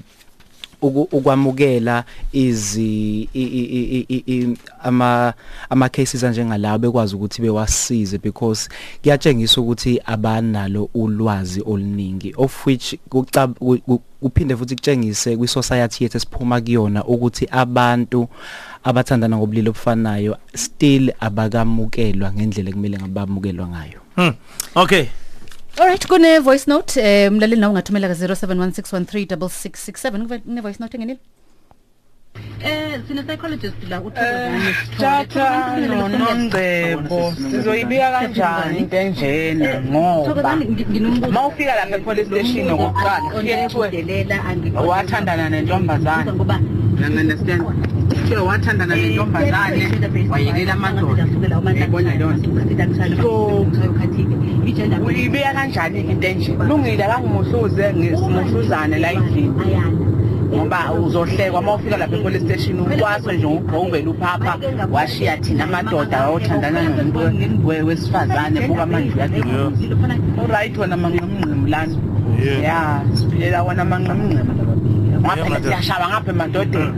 ukwamukela 0.88 2.04
izi 2.32 3.30
i- 3.34 3.42
i- 3.42 3.70
i- 4.00 4.06
i- 4.10 4.24
i- 4.28 4.58
ama 4.84 5.34
ama 5.70 5.90
cases 5.90 6.24
njengalawo 6.24 6.78
bekwazi 6.78 7.16
ukuthi 7.16 7.42
bewasize 7.42 8.18
because 8.18 8.70
kuyatshengisa 9.02 9.62
ukuthi 9.62 10.02
abanalo 10.06 10.90
ulwazi 10.94 11.62
oluningi 11.66 12.34
of 12.38 12.68
which 12.68 12.96
kucab- 13.10 13.54
ku- 13.54 13.78
ku- 13.78 14.02
kuphinde 14.22 14.56
futhi 14.56 14.76
kutshengise 14.76 15.38
kwi 15.38 15.48
society 15.48 16.04
yethu 16.04 16.18
esiphuma 16.18 16.62
kuyona 16.62 17.06
ukuthi 17.06 17.48
abantu 17.52 18.28
abathandana 18.84 19.38
ngobulili 19.38 19.70
obufanayo 19.70 20.38
still 20.56 21.12
abakamukelwa 21.20 22.34
ngendlela 22.34 22.70
ekumele 22.70 22.98
ngabamukelwa 22.98 23.68
ngayo. 23.68 24.00
Hmm. 24.16 24.34
Okay. 24.76 25.06
Alright 25.80 26.08
kune 26.08 26.40
voice 26.40 26.68
note 26.68 27.02
eh 27.02 27.32
mlaleli 27.32 27.62
nawe 27.62 27.72
ungathumela 27.72 28.08
ka 28.08 28.14
0716136667 28.14 30.40
kune 30.46 30.62
voice 30.62 30.80
note 30.80 30.98
engenile 30.98 31.20
Eh 32.66 33.00
sine 33.08 33.24
psychologist 33.24 33.76
la 33.90 34.02
uthokozana 34.02 34.74
Tata 35.00 35.78
nonongcebo 35.78 37.34
sizoyibika 37.52 38.12
kanjani 38.12 38.78
into 38.78 38.98
enjena 38.98 39.82
ngoba. 39.82 40.56
Mawufika 41.32 41.76
lapha 41.76 41.96
epolice 41.96 42.26
station 42.26 42.70
okokuqala 42.70 43.36
ufike 43.36 43.70
kuthiwe 43.70 44.72
wathandana 44.88 45.50
nentombazane. 45.50 46.32
Uyangiunderstand 46.98 47.62
kuthiwe 48.14 48.42
wathandana 48.42 48.96
nentombazane 48.96 49.84
wayelela 50.32 50.74
amadoda 50.74 51.24
uyayibona 51.66 52.16
leyo 52.16 52.32
nto 52.34 52.50
so 53.22 53.66
uyibika 55.06 55.54
kanjani 55.54 56.00
into 56.12 56.28
enjena 56.28 56.64
lungile 56.66 57.04
kangimuhluze 57.12 57.94
ngimuhluzane 57.94 59.00
la 59.00 59.12
endlini 59.12 59.54
ngoba 60.54 60.94
uzohlekwa 60.94 61.62
mawufika 61.62 61.98
lapha 61.98 62.16
epolice 62.18 62.46
station 62.46 62.80
ukwazi 62.80 63.32
nje 63.38 63.46
ugqovela 63.46 64.10
uphapha 64.12 64.58
washiya 64.92 65.38
thina 65.38 65.64
amadoda 65.64 66.30
othandana 66.30 66.82
nomuntu 66.84 67.68
we- 67.68 67.82
wesifazane 67.82 68.68
buka 68.68 68.86
manje 68.86 69.14
uyaduma 69.16 69.72
uright 70.44 70.78
wona 70.78 70.98
manqemnqem 70.98 71.66
lana 71.68 71.96
ya 72.64 73.02
siphilela 73.14 73.64
wona 73.64 73.86
manqemnqem 73.86 74.48
ngaphela 75.22 75.62
siyashaba 75.64 76.08
ngapha 76.10 76.32
emadodeni 76.32 76.94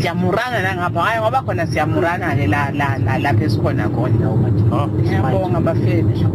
siyamurana 0.00 0.62
nangapha 0.62 1.00
hayi 1.02 1.20
ngoba 1.20 1.42
khona 1.42 1.66
siyamurana-ke 1.66 2.46
la 2.46 2.70
la 2.70 2.98
la 2.98 3.18
lapha 3.18 3.44
esikhona 3.44 3.88
khona 3.88 4.28
ngiyabonga 5.02 5.60
bafethu 5.60 6.28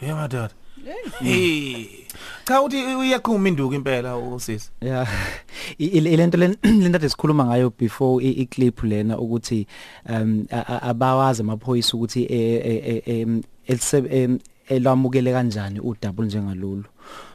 hey 0.00 0.12
madoda 0.12 0.50
hey 1.20 1.86
cha 2.44 2.62
uthi 2.62 2.76
uyaqhuma 2.96 3.48
induku 3.48 3.74
impela 3.74 4.16
usisi 4.16 4.70
Yeah. 4.80 5.06
I- 5.78 5.86
ile- 5.86 6.12
Ilento 6.12 6.36
len- 6.38 6.56
lento 6.62 6.96
ade 6.96 7.08
sikhuluma 7.08 7.44
ngayo 7.44 7.72
before 7.78 8.24
i- 8.24 8.30
iclip 8.42 8.82
lena 8.84 9.18
ukuthi 9.18 9.66
um 10.08 10.46
a- 10.50 10.66
a- 10.74 10.82
abawazi 10.82 11.42
amaphoyisa 11.42 11.96
ukuthi 11.96 12.22
eh, 12.24 12.60
eh, 12.66 12.80
eh, 12.86 13.02
em, 13.06 13.42
elise- 13.68 14.10
em, 14.10 14.38
elamukele 14.68 15.32
kanjani 15.32 15.80
udouble 15.80 16.26
njengalolu. 16.26 16.84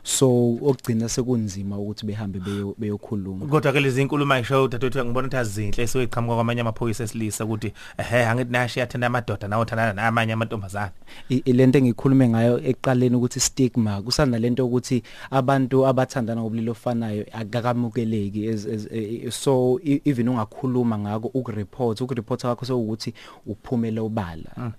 So 0.03 0.27
okugcina 0.61 1.09
sekunzima 1.09 1.77
ukuthi 1.77 2.05
behambe 2.05 2.39
beyo- 2.39 2.75
beyokhuluma. 2.77 3.45
kodwa 3.45 3.71
ke 3.73 3.79
lezi 3.79 4.01
inkulumo 4.01 4.33
ayisho 4.33 4.67
dadewethu 4.67 5.05
ngibona 5.05 5.27
ukuthi 5.27 5.37
azinhle 5.37 5.83
esoyiqhamuka 5.83 6.35
kwamanye 6.35 6.61
amaphoyisa 6.61 7.03
esilisa 7.03 7.45
ukuthi 7.45 7.73
ehe 7.97 8.25
angithi 8.25 8.51
nashi 8.51 8.79
yathanda 8.79 9.07
amadoda 9.07 9.47
nawo 9.47 9.65
thandana 9.65 9.93
namanye 9.93 10.33
amantombazane. 10.33 10.91
I- 11.29 11.41
ilento 11.45 11.77
engikhulume 11.77 12.29
ngayo 12.29 12.59
eqaleni 12.63 13.15
ukuthi 13.15 13.39
stigma 13.39 14.01
kusana 14.01 14.39
lento 14.39 14.65
ukuthi 14.65 15.03
abantu 15.31 15.85
abathandana 15.87 16.41
ngobulili 16.41 16.69
ofanayo 16.69 17.25
akakamukeleki 17.33 18.45
eh, 18.47 19.31
so 19.31 19.79
even 19.83 20.27
ungakhuluma 20.29 20.97
ngako 20.99 21.27
ukureport 21.33 22.01
ukureporta 22.01 22.47
kwakho 22.47 22.65
sekuthi 22.65 23.13
uphumele 23.45 23.99
ubala. 24.01 24.71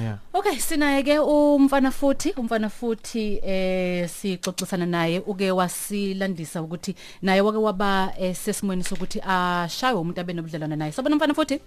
Yeah. 0.00 0.18
Okay 0.34 0.58
sinaye 0.58 1.02
ke 1.02 1.18
umfana 1.18 1.90
futhi 1.90 2.32
umfana 2.36 2.68
futhi 2.70 3.40
eh 3.42 4.08
sixoxisana 4.08 4.86
naye 4.86 5.18
uke 5.20 5.50
wasilandisa 5.50 6.62
ukuthi 6.62 6.94
naye 7.22 7.40
wake 7.40 7.58
waba 7.58 8.14
eh, 8.18 8.34
sesimweni 8.34 8.84
sokuthi 8.84 9.20
ashaye 9.20 9.94
umuntu 9.94 10.20
abenobudlelwana 10.20 10.76
naye. 10.76 10.92
Sabona 10.92 11.16
umfana 11.16 11.34
futhi? 11.34 11.60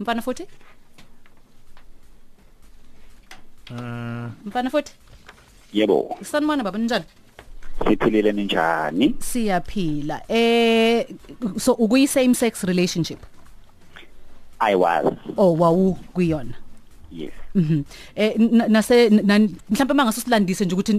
Mfana 0.00 0.22
futhi? 0.22 0.46
mfana 4.44 4.70
futhi? 4.70 4.92
Yebo. 5.72 6.18
Sanibona 6.22 6.64
baba 6.64 6.78
njani 6.78 7.04
siphilile 7.88 8.32
ninjani? 8.32 9.14
Siyaphila. 9.18 10.22
Eh 10.28 11.06
so 11.58 11.72
ukuyi 11.72 12.08
same 12.08 12.34
sex 12.34 12.64
relationship? 12.64 13.18
I 14.70 14.74
was. 14.74 15.04
Oh 15.36 15.52
wawu 15.60 15.94
kuyona. 16.14 16.54
Yes. 17.14 17.30
Mhm. 17.54 17.84
Eh 18.16 18.34
na- 18.38 18.66
nase 18.68 19.08
na- 19.10 19.38
mhlawumbe 19.70 19.94
mangase 19.94 20.20
silandise 20.20 20.64
nje 20.64 20.74
ukuthi 20.74 20.92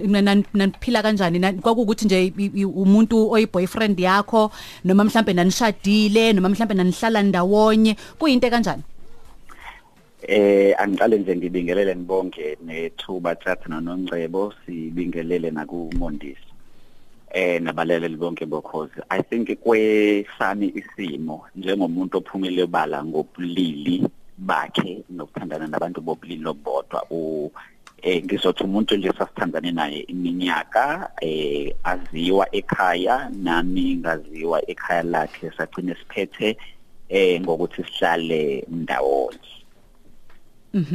naniphila 0.56 1.04
kanjani 1.04 1.40
na- 1.40 1.54
kwakuukuthi 1.54 2.06
nje 2.06 2.18
i- 2.32 2.52
i- 2.62 2.66
umuntu 2.66 3.32
oyi 3.32 3.46
boyfriend 3.52 4.00
yakho 4.00 4.52
noma 4.86 5.04
mhlawumbe 5.04 5.34
nanishadile 5.34 6.34
noma 6.34 6.50
mhlawumbe 6.50 6.76
nanihlala 6.80 7.20
ndawonye 7.24 7.96
kuyinto 8.20 8.50
kanjani 8.50 8.84
eh 10.28 10.74
angiqale 10.80 11.20
nje 11.20 11.36
ngibingelele 11.36 11.94
nibonke 11.96 12.58
nethuba 12.66 13.36
thatha 13.36 13.68
nonongcebo 13.70 14.54
sibingelele 14.66 15.52
nakumondisi. 15.52 16.48
Eh 17.36 17.60
nabaleleli 17.62 18.16
bonke 18.16 18.46
bokhozi. 18.46 19.02
I 19.10 19.22
think 19.22 19.50
kwesami 19.60 20.72
isimo 20.76 21.46
njengomuntu 21.56 22.18
ophumile 22.18 22.64
obala 22.64 23.04
ngobulili 23.04 24.08
bakhe 24.38 25.04
nokuthandana 25.10 25.68
nabantu 25.68 26.02
bobulili 26.02 26.48
obodwa 26.48 27.04
u 27.12 27.52
eh 28.02 28.24
ngizothi 28.24 28.64
umuntu 28.64 28.98
nje 28.98 29.12
sasithandane 29.18 29.72
naye 29.72 30.00
iminyaka 30.00 31.12
eh 31.22 31.76
aziwa 31.84 32.56
ekhaya 32.56 33.30
nami 33.34 33.96
ngaziwa 33.96 34.70
ekhaya 34.70 35.04
lakhe 35.04 35.52
sagcina 35.58 35.96
siphethe 35.96 36.58
eh 37.10 37.42
ngokuthi 37.42 37.84
sihlale 37.84 38.64
ndawonye. 38.68 39.52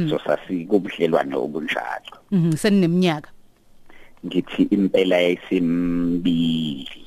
So 0.09 0.19
sasikubudlelwane 0.19 1.35
obunjalo. 1.35 2.17
Mhm 2.31 2.57
seneminyaka. 2.57 3.29
Ngithi 4.25 4.63
impela 4.63 5.15
yayisimbili 5.17 7.05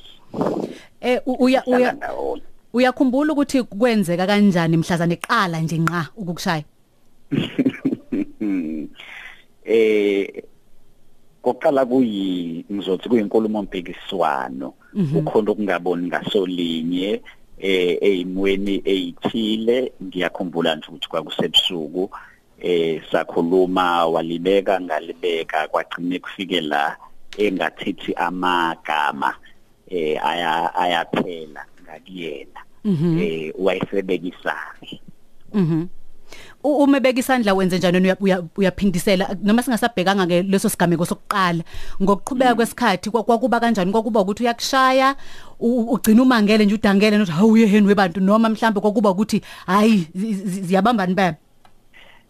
eh 1.01 1.21
uya 1.25 1.63
uya 1.67 1.95
uyakhumbula 2.73 3.33
ukuthi 3.33 3.63
kwenzeka 3.63 4.27
kanjani 4.27 4.77
mhlazane 4.77 5.13
eqala 5.13 5.59
nje 5.59 5.77
nqa 5.77 6.09
ukukushaya? 6.17 6.63
Eh 9.65 10.43
koqala 11.41 11.85
kuyi 11.85 12.65
ngizothi 12.71 13.09
kuyinkulumo 13.09 13.61
mpikiswano 13.63 14.73
ukhona 15.15 15.51
ukungaboni 15.51 16.07
ngasolinye 16.07 17.21
eh 17.57 17.97
eyimweni 18.01 18.81
eyithile. 18.85 19.91
Ngiyakhumbula 20.03 20.75
nje 20.75 20.87
ukuthi 20.87 21.09
kwakusebusuku. 21.09 22.03
eh 22.03 22.11
sakhuluma 23.11 24.05
walibeka 24.05 24.81
ngalibeka 24.81 25.67
kwagcine 25.67 26.19
kufike 26.19 26.61
la 26.61 26.97
engathithi 27.37 28.13
amagama 28.15 29.33
eh 29.89 30.17
aya 30.25 30.75
ayaphela 30.75 31.65
ngakuyena. 31.83 32.59
Eh 33.21 33.53
wayesebekisana 33.59 34.89
Mhm. 35.53 35.87
U- 36.63 36.83
Uma 36.83 36.99
beka 36.99 37.19
isandla 37.19 37.53
wenze 37.53 37.77
njani? 37.77 37.99
Uya- 37.99 38.17
uya- 38.19 38.43
uyaphindisela 38.57 39.37
noma 39.43 39.61
singasabhekanga 39.63 40.25
ke 40.27 40.41
leso 40.43 40.69
sigameko 40.69 41.05
sokuqala? 41.05 41.63
Ngokuqhubeka 42.01 42.55
kwesikhathi 42.55 43.09
kwa- 43.09 43.23
kwakuba 43.23 43.59
kanjani? 43.59 43.91
Kwakuba 43.91 44.21
ukuthi 44.21 44.43
uyakushaya 44.43 45.15
u- 45.59 45.93
ugcina 45.93 46.21
umangele 46.23 46.65
nje 46.65 46.75
udangele 46.75 47.17
nothi 47.17 47.31
hawu 47.31 47.57
yeheni 47.57 47.87
webantu 47.87 48.19
noma 48.21 48.49
mhlambe 48.49 48.79
kwakuba 48.81 49.09
ukuthi 49.11 49.41
hayi 49.65 50.07
zi- 50.15 50.33
zi- 50.33 50.61
ziyabambani 50.61 51.13
baba 51.13 51.37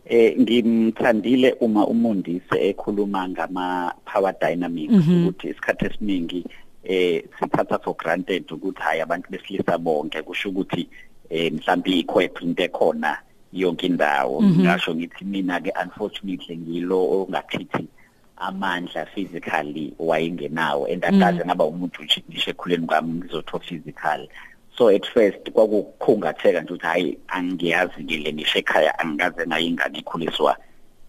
Eh 0.06 0.38
ngimthandile 0.40 1.54
uma 1.60 1.88
umundise 1.88 2.56
ekhuluma 2.70 3.30
ngama 3.30 3.94
power 4.06 4.34
dynamics 4.40 4.94
ukuthi 4.94 5.50
isikhathi 5.50 5.86
esiningi 5.86 6.46
eh 6.84 7.24
sithatha 7.40 7.80
for 7.84 7.96
granted 7.98 8.46
ukuthi 8.52 8.82
hayi 8.82 9.02
abantu 9.02 9.32
besilisa 9.32 9.78
bonke 9.78 10.22
kusho 10.22 10.50
ukuthi 10.50 10.88
eh 11.30 11.52
mhlawumbe 11.54 11.92
ikhwephu 12.00 12.46
into 12.46 12.64
ekhona 12.64 13.18
yonke 13.54 13.88
indawo. 13.88 14.44
Ngisho 14.44 14.96
ngithi 14.96 15.26
mina 15.26 15.60
ke 15.60 15.72
unfortunately 15.84 16.58
ngilo 16.58 17.26
ongachithi 17.26 17.88
amandla 18.38 19.06
physically 19.06 19.94
wayengenawo 20.00 20.86
and 20.92 21.04
akaze 21.04 21.46
ngaba 21.46 21.66
umuntu 21.66 22.04
nje 22.04 22.22
ekhuleni 22.52 22.86
kwami 22.86 23.14
ngizotho 23.14 23.60
physical. 23.60 24.28
So 24.78 24.90
at 24.90 25.06
first 25.14 25.52
kwakukhungatheka 25.52 26.62
nje 26.62 26.74
ukuthi 26.74 26.86
hayi 26.88 27.18
angiyazi 27.28 28.04
ngile 28.04 28.34
ngisho 28.34 28.60
ekhaya 28.60 29.00
angikaze 29.00 29.46
nayo 29.46 29.66
ingane 29.66 30.00
ikhuliswa 30.00 30.58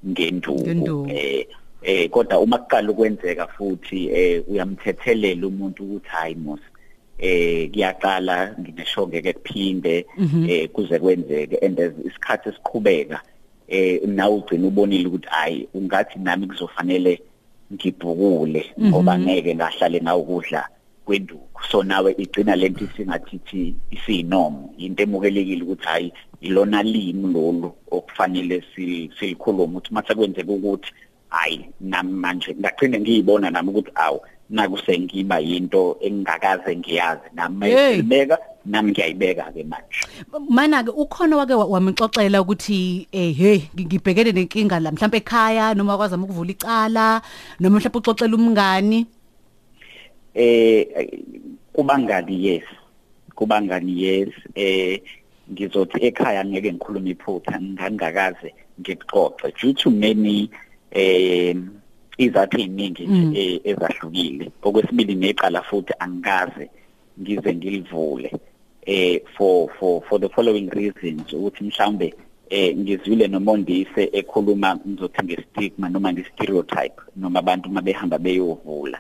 Ngenduku. 0.06 1.08
eh 1.10 1.46
eh 1.82 2.10
kodwa 2.10 2.40
uma 2.40 2.58
kuqala 2.58 2.90
ukwenzeka 2.90 3.46
futhi 3.46 4.08
eh 4.08 4.42
uyamthethelela 4.48 5.46
umuntu 5.46 5.84
ukuthi 5.84 6.08
hayi 6.08 6.34
mos 6.34 6.60
eh 7.18 7.70
kuyaqala 7.70 8.54
ngineshonke 8.60 9.22
ke 9.22 9.32
kuphinde 9.32 10.06
eh 10.48 10.68
kuze 10.68 10.98
kwenzeke. 10.98 11.58
And 11.62 11.78
isikhathi 11.78 12.48
esiqhubeka 12.48 13.20
eh 13.68 14.00
nawe 14.06 14.34
ugcina 14.34 14.68
ubonile 14.68 15.06
ukuthi 15.08 15.28
hayi 15.28 15.68
ungathi 15.74 16.18
nami 16.18 16.46
kuzofanele 16.46 17.20
ngibhukule 17.72 18.70
ngoba 18.80 19.18
ngeke 19.18 19.54
ngahlale 19.54 20.00
nawe 20.00 20.20
ukudla 20.22 20.68
kwenduku 21.06 21.60
so 21.70 21.82
nawe 21.82 22.14
igcina 22.18 22.56
lento 22.56 22.84
isingathithi 22.84 23.74
isinomo 23.90 24.74
into 24.78 25.02
emukelekile 25.02 25.62
ukuthi 25.62 25.84
hayi 25.86 26.12
ilona 26.40 26.82
limi 26.82 27.32
lolu 27.32 27.72
okufanele 27.90 28.62
si- 28.74 29.10
silikhuluma 29.18 29.62
ukuthi 29.78 29.94
mase 29.94 30.14
kwenzeka 30.14 30.52
ukuthi 30.52 30.90
hayi 31.28 31.64
nami 31.80 32.12
manje 32.12 32.54
ngagcine 32.60 33.00
ngiyibona 33.00 33.50
nami 33.50 33.68
ukuthi 33.70 33.90
awu 33.94 34.20
naku 34.50 34.78
sengiba 34.78 35.38
yinto 35.38 35.96
engingakaze 36.00 36.76
ngiyazi. 36.76 37.20
Nami 37.34 37.56
mayibeka 37.58 38.38
nami 38.66 38.90
ngiyayibeka 38.92 39.42
ke 39.52 39.64
manje. 39.64 40.06
Mana 40.50 40.84
ke 40.84 40.90
ukhona 40.90 41.36
wake 41.36 41.54
wa- 41.54 41.66
wamixoxela 41.66 42.42
ukuthi 42.42 43.08
eh 43.12 43.34
hey 43.36 43.58
ngi- 43.74 43.86
ngibhekene 43.86 44.32
nenkinga 44.32 44.80
la 44.80 44.92
mhlambe 44.92 45.16
ekhaya 45.18 45.74
noma 45.74 45.96
kwazama 45.96 46.24
ukuvula 46.24 46.50
icala 46.50 47.22
noma 47.60 47.78
mhlambe 47.78 47.98
uxoxela 47.98 48.36
umngani. 48.36 49.06
Eh 50.36 51.08
kubangani 51.72 52.36
yes. 52.46 52.64
Kubangani 53.34 54.02
yes. 54.02 54.32
Eh 54.54 55.00
ngizothi 55.52 55.98
ekhaya 56.06 56.44
ngeke 56.44 56.72
ngikhulume 56.72 57.10
iphutha 57.10 57.60
ngangakaze 57.60 58.50
ngikuxoxe. 58.80 59.52
Due 59.58 59.72
to 59.74 59.90
many 59.90 60.50
eh 60.90 61.56
izathu 62.18 62.60
eziningi 62.60 63.06
nje 63.06 63.40
eh, 63.40 63.60
ezahlukile. 63.64 64.50
Okwesibili 64.62 65.14
neqala 65.14 65.62
futhi 65.62 65.92
angikaze 65.98 66.68
ngize 67.20 67.54
ngilivule 67.54 68.30
eh 68.86 69.20
for 69.36 69.68
for 69.78 70.02
for 70.08 70.20
the 70.20 70.28
following 70.28 70.68
reasons 70.70 71.32
ukuthi 71.32 71.64
mhlambe 71.64 72.14
eh 72.50 72.76
ngizwile 72.76 73.26
nomondise 73.28 74.10
ekhuluma 74.12 74.76
ngizothi 74.76 75.24
ngestigma 75.24 75.88
noma 75.88 76.12
nge-stereotype 76.12 77.00
noma 77.16 77.38
abantu 77.38 77.70
mabehamba 77.70 78.18
beyovula. 78.18 78.98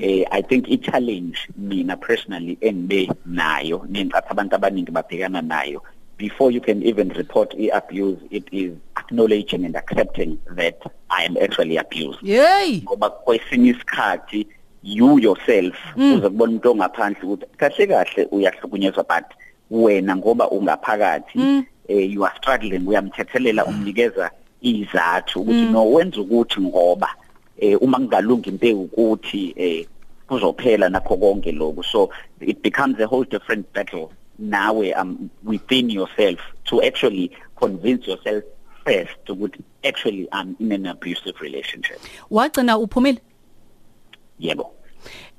Eh 0.00 0.24
i 0.30 0.42
think 0.42 0.68
i 0.68 0.76
challenge 0.76 1.38
mina 1.56 1.96
personally 1.96 2.58
engibe 2.60 3.10
nayo 3.26 3.86
nencathi 3.88 4.28
abantu 4.30 4.54
abaningi 4.54 4.90
babhekana 4.90 5.42
nayo 5.42 5.82
before 6.16 6.50
you 6.50 6.60
can 6.60 6.82
even 6.82 7.08
report 7.10 7.54
i-abuse 7.54 8.18
it 8.30 8.44
is 8.52 8.72
acknowledging 8.96 9.64
and 9.64 9.76
accepting 9.76 10.38
that 10.56 10.82
i 11.10 11.22
am 11.24 11.36
actually 11.36 11.76
abused. 11.76 12.20
Hey 12.20 12.82
ngoba 12.82 13.10
kwesinye 13.10 13.70
isikhathi 13.70 14.46
you 14.82 15.18
yourself 15.18 15.76
uze 15.96 16.28
kubona 16.28 16.52
umuntu 16.52 16.70
ongaphandle 16.70 17.22
ukuthi 17.22 17.46
kahle 17.56 17.86
kahle 17.86 18.28
uyahlukunyezwa 18.30 19.04
but 19.04 19.26
wena 19.70 20.16
ngoba 20.16 20.50
ungaphakathi 20.50 21.64
eh 21.88 22.12
you 22.12 22.24
are 22.24 22.36
struggling 22.36 22.88
uyamthethelela 22.88 23.66
umnikeza 23.66 24.30
izathu 24.62 25.40
ukuthi 25.40 25.64
no 25.72 25.92
wenza 25.92 26.20
ukuthi 26.20 26.60
ngoba 26.60 27.14
eh 27.58 27.82
uma 27.82 27.98
kungalungi 27.98 28.48
into 28.50 28.80
ukuthi 28.80 29.54
eh 29.56 29.86
kuzophela 30.28 30.88
nakho 30.88 31.16
konke 31.16 31.52
lokho 31.52 31.82
so 31.82 32.10
it 32.40 32.62
becomes 32.62 33.00
a 33.00 33.06
whole 33.06 33.24
different 33.24 33.72
battle. 33.72 34.12
Nawe 34.38 34.92
um 34.92 35.30
within 35.42 35.90
yourself 35.90 36.38
to 36.66 36.82
actually 36.82 37.32
convince 37.56 38.06
yourself 38.06 38.44
first 38.84 39.24
ukuthi 39.26 39.60
actually 39.84 40.28
I'm 40.32 40.56
in 40.60 40.72
an 40.72 40.86
abusive 40.86 41.40
relationship. 41.40 42.00
Wagcina 42.30 42.78
uphumile? 42.78 43.18
Yebo. 44.40 44.70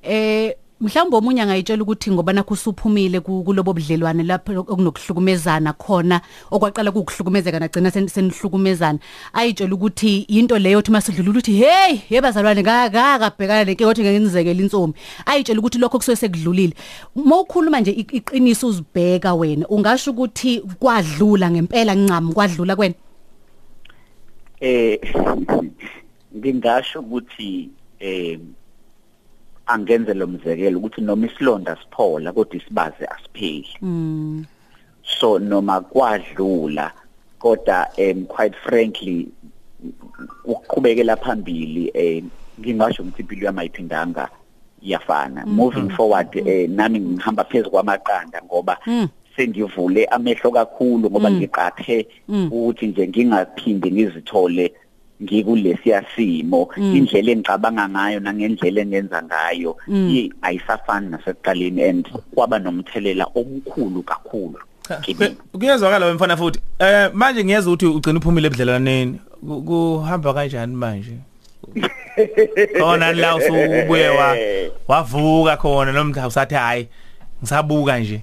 Eh 0.03 0.53
mhlawumbe 0.81 1.17
omunye 1.17 1.41
angayitshela 1.41 1.83
ukuthi 1.83 2.11
ngoba 2.11 2.33
nakho 2.33 2.53
usuphumile 2.53 3.19
ku- 3.19 3.43
kulobo 3.43 3.73
budlelwane 3.73 4.23
lapho 4.23 4.63
okunokuhlukumezana 4.63 5.73
khona 5.73 6.21
okwaqala 6.51 6.91
ukuhlukumezeka 6.91 7.59
nagcina 7.59 7.91
sen- 7.91 8.07
senihlukumezana. 8.07 8.99
Ayitshela 9.33 9.75
ukuthi 9.75 10.23
into 10.29 10.57
leyo 10.57 10.79
uthi 10.79 10.91
masidlula 10.91 11.31
ukuthi 11.31 11.51
hey 11.51 11.99
yebazalwane 12.09 12.63
ngakabhekana 12.63 13.63
lenkinga 13.67 13.89
othi 13.91 14.01
ngeke 14.01 14.19
nizekele 14.19 14.63
insombi 14.63 14.95
ayitshela 15.25 15.59
ukuthi 15.59 15.79
lokho 15.79 15.97
kusuke 15.99 16.15
sekudlulile. 16.15 16.73
Mawukhuluma 17.15 17.81
nje 17.81 17.91
iqiniso 17.91 18.67
uzibheka 18.67 19.33
wena 19.33 19.67
ungasho 19.67 20.11
ukuthi 20.11 20.61
kwadlula 20.79 21.51
ngempela 21.51 21.95
ncam 21.95 22.31
kwadlula 22.33 22.75
kwena? 22.75 22.95
Eh 24.61 24.99
ngingasho 26.37 26.99
ukuthi 26.99 27.69
eh 27.99 28.39
angenze 29.69 30.13
lo 30.13 30.27
mzekelo 30.27 30.77
ukuthi 30.79 31.01
noma 31.01 31.27
isilonda 31.27 31.77
siphola 31.81 32.31
kodwa 32.31 32.55
isibaze 32.57 33.05
asipheli 33.05 33.67
Mm. 33.81 34.45
so 35.19 35.39
noma 35.39 35.81
kwadlula 35.81 36.91
kodwa 37.39 37.87
um 37.97 38.25
quite 38.25 38.55
frankly 38.63 39.27
ukuqhubekela 40.45 41.15
phambili 41.15 41.91
eh 41.93 42.23
ngingasho 42.59 43.03
ukuthi 43.03 43.21
impilo 43.21 43.45
yami 43.45 43.59
ayiphindanga 43.59 44.29
yafana 44.81 45.45
moving 45.45 45.89
forward 45.89 46.35
eh 46.47 46.69
nami 46.69 46.99
ngihamba 46.99 47.43
phezulu 47.43 47.71
kwamaqanda 47.71 48.41
ngoba 48.43 48.77
sengivule 49.35 50.05
amehlo 50.05 50.51
kakhulu 50.51 51.09
ngoba 51.09 51.31
ngiqaphe 51.31 52.07
ukuthi 52.51 52.87
nje 52.87 53.07
ngingaphindi 53.07 53.91
ngizithole 53.91 54.73
ngikulesiya 55.23 56.03
simo 56.15 56.69
indlela 56.77 57.31
engicabanga 57.31 57.89
ngayo 57.89 58.19
nangendlela 58.19 58.81
engenza 58.81 59.23
ngayo 59.23 59.77
i- 59.89 60.31
ayisafani 60.41 61.09
nasekuqaleni 61.09 61.83
and 61.83 62.07
kwaba 62.35 62.59
nomthelela 62.59 63.25
omkhulu 63.35 64.03
kakhulu 64.03 64.59
kimi 65.01 65.27
kuyezwakala 65.53 66.05
wemfana 66.05 66.37
futhi. 66.37 66.59
Eh 66.79 67.09
manje 67.13 67.43
ngiyeza 67.43 67.69
ukuthi 67.69 67.85
ugcina 67.85 68.19
uphumile 68.19 68.47
ebudlelaneni 68.47 69.19
Ku- 69.47 69.61
kuhamba 69.61 70.33
kanjani 70.33 70.75
manje? 70.75 71.13
Khona 72.79 73.11
la 73.13 73.35
usubuye 73.35 74.09
wa 74.09 74.35
wavuka 74.87 75.57
khona 75.57 75.91
noma 75.91 76.27
usathi 76.27 76.55
hayi 76.55 76.87
ngisabuka 77.41 77.99
nje. 77.99 78.21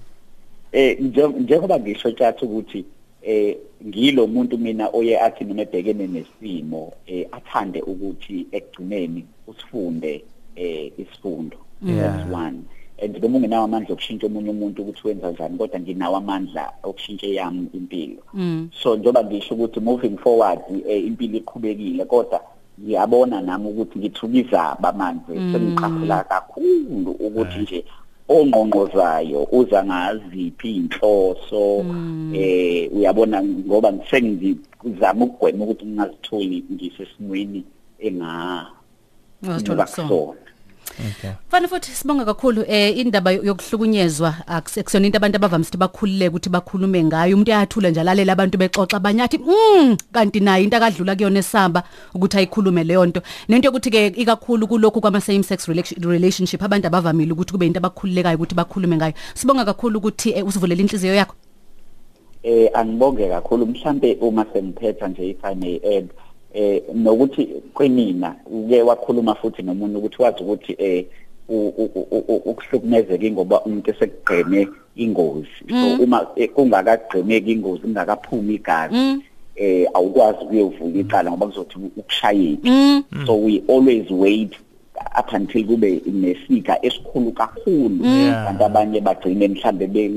Eh 0.72 0.96
nje- 1.00 1.40
njengoba 1.40 1.78
ngisho 1.80 2.10
tjathu 2.10 2.44
ukuthi 2.44 2.84
eh 3.26 3.56
ngilo 3.86 4.26
muntu 4.26 4.58
mina 4.58 4.88
oye 4.92 5.20
athi 5.20 5.44
noma 5.44 5.62
ebhekene 5.62 6.06
nesimo 6.06 6.92
eh 7.06 7.26
athande 7.32 7.82
ukuthi 7.82 8.46
ekugcineni 8.52 9.26
usifunde 9.46 10.24
eh 10.56 10.92
isifundo. 10.98 11.58
That's 11.82 12.30
one. 12.30 12.68
And 13.02 13.20
noma 13.20 13.38
ungenawo 13.38 13.64
amandla 13.64 13.92
okushintsha 13.94 14.26
omunye 14.26 14.50
umuntu 14.50 14.82
ukuthi 14.82 15.08
wenza 15.08 15.30
njani 15.30 15.58
kodwa 15.58 15.80
nginawo 15.80 16.16
amandla 16.16 16.72
okushintsha 16.82 17.26
yami 17.26 17.68
impilo. 17.74 18.22
So 18.82 18.96
njoba 18.96 19.24
ngisho 19.24 19.54
ukuthi 19.54 19.80
moving 19.80 20.16
forward 20.18 20.60
eh, 20.88 21.04
impilo 21.04 21.38
iqhubekile 21.38 22.04
kodwa 22.04 22.40
ngiyabona 22.80 23.40
nami 23.40 23.68
ukuthi 23.68 23.98
ngithukizaba 23.98 24.92
manje 24.92 25.32
sengiqaphela 25.52 26.24
kakhulu 26.24 27.10
ukuthi 27.10 27.58
nje 27.58 27.84
ongqongqozayo 28.28 29.48
uza 29.52 29.84
ngaziphi 29.84 30.70
inhloso 30.76 31.84
eh 32.34 32.90
uyabona 32.92 33.42
ngoba 33.42 33.92
sengizama 34.10 35.24
ukugwema 35.24 35.64
ukuthi 35.64 35.84
ngingazitholi 35.86 36.64
ngisesimweni 36.72 37.64
enga 37.98 38.66
Ungazithola 39.42 39.84
kusona. 39.84 40.45
Kusona 40.86 41.36
Fana 41.48 41.68
futhi 41.68 41.90
sibonga 41.90 42.24
kakhulu 42.24 42.64
eh 42.68 42.98
indaba 42.98 43.32
yokuhlukunyezwa. 43.32 44.34
Akusona 44.46 45.06
into 45.06 45.16
abantu 45.16 45.36
abavamise 45.36 45.68
ukuthi 45.68 45.78
bakhululeke 45.78 46.28
ukuthi 46.28 46.50
bakhulume 46.50 47.04
ngayo. 47.04 47.34
Umuntu 47.34 47.50
uyathula 47.50 47.90
nje 47.90 48.00
alalela 48.00 48.32
abantu 48.32 48.58
bexoxa 48.58 48.96
abanyathi 48.96 49.38
mm 49.38 49.96
kanti 50.12 50.40
nayo 50.40 50.64
into 50.64 50.76
akadlula 50.76 51.16
kuyona 51.16 51.38
esamba 51.38 51.82
ukuthi 52.14 52.36
ayikhulume 52.38 52.84
leyo 52.84 53.06
nto. 53.06 53.22
Nento 53.48 53.68
yokuthi 53.68 53.90
ke 53.90 54.06
ikakhulu 54.06 54.66
kulokhu 54.66 55.00
kwama 55.00 55.20
same 55.20 55.42
sex 55.42 55.68
relation- 55.68 56.00
relationship 56.00 56.62
abantu 56.62 56.86
abavamile 56.86 57.32
ukuthi 57.32 57.52
kube 57.52 57.66
into 57.66 57.78
abakhululekayo 57.78 58.36
ukuthi 58.36 58.54
bakhulume 58.54 58.96
ngayo. 58.96 59.14
Sibonga 59.34 59.64
kakhulu 59.64 59.98
ukuthi 59.98 60.30
eh, 60.30 60.46
usivulela 60.46 60.80
inhliziyo 60.80 61.14
yakho. 61.14 61.34
Eh 62.42 62.70
angibonge 62.74 63.28
kakhulu. 63.28 63.66
Mhlambe 63.66 64.16
uma 64.20 64.46
sengiphetha 64.52 65.08
nje 65.08 65.30
if 65.30 65.44
I 65.44 65.54
may 65.54 65.76
add 65.76 66.08
eh 66.10 66.25
nokuthi 66.94 67.46
kwenina 67.74 68.34
uke 68.46 68.82
wakhuluma 68.82 69.34
futhi 69.34 69.62
nomuntu 69.62 69.98
ukuthi 69.98 70.22
wazi 70.22 70.42
ukuthi 70.42 70.76
eh 70.78 71.04
ukuhlukumezeka 71.48 73.26
ingoba 73.26 73.60
umuntu 73.60 73.90
esekugqeme 73.90 74.68
ingozi. 74.96 75.48
So 75.70 76.02
uma 76.02 76.26
eh, 76.36 76.50
kungakagqemeki 76.54 77.52
ingozi 77.52 77.82
kungakaphumi 77.82 78.54
igazi 78.54 79.22
eh 79.56 79.86
awukwazi 79.94 80.44
ukuyovula 80.44 81.00
icala 81.00 81.30
ngoba 81.30 81.46
kuzothi 81.46 81.78
ukushayeki. 81.96 82.70
So 83.26 83.36
we 83.36 83.62
always 83.68 84.10
wait 84.10 84.56
up 85.18 85.32
until 85.32 85.64
kube 85.66 86.02
nesika 86.06 86.84
esikhulu 86.84 87.32
kakhulu. 87.32 87.98
Kanti 88.44 88.64
abanye 88.64 89.00
bagcine 89.00 89.48
mhlambe 89.48 89.86
be 89.86 90.10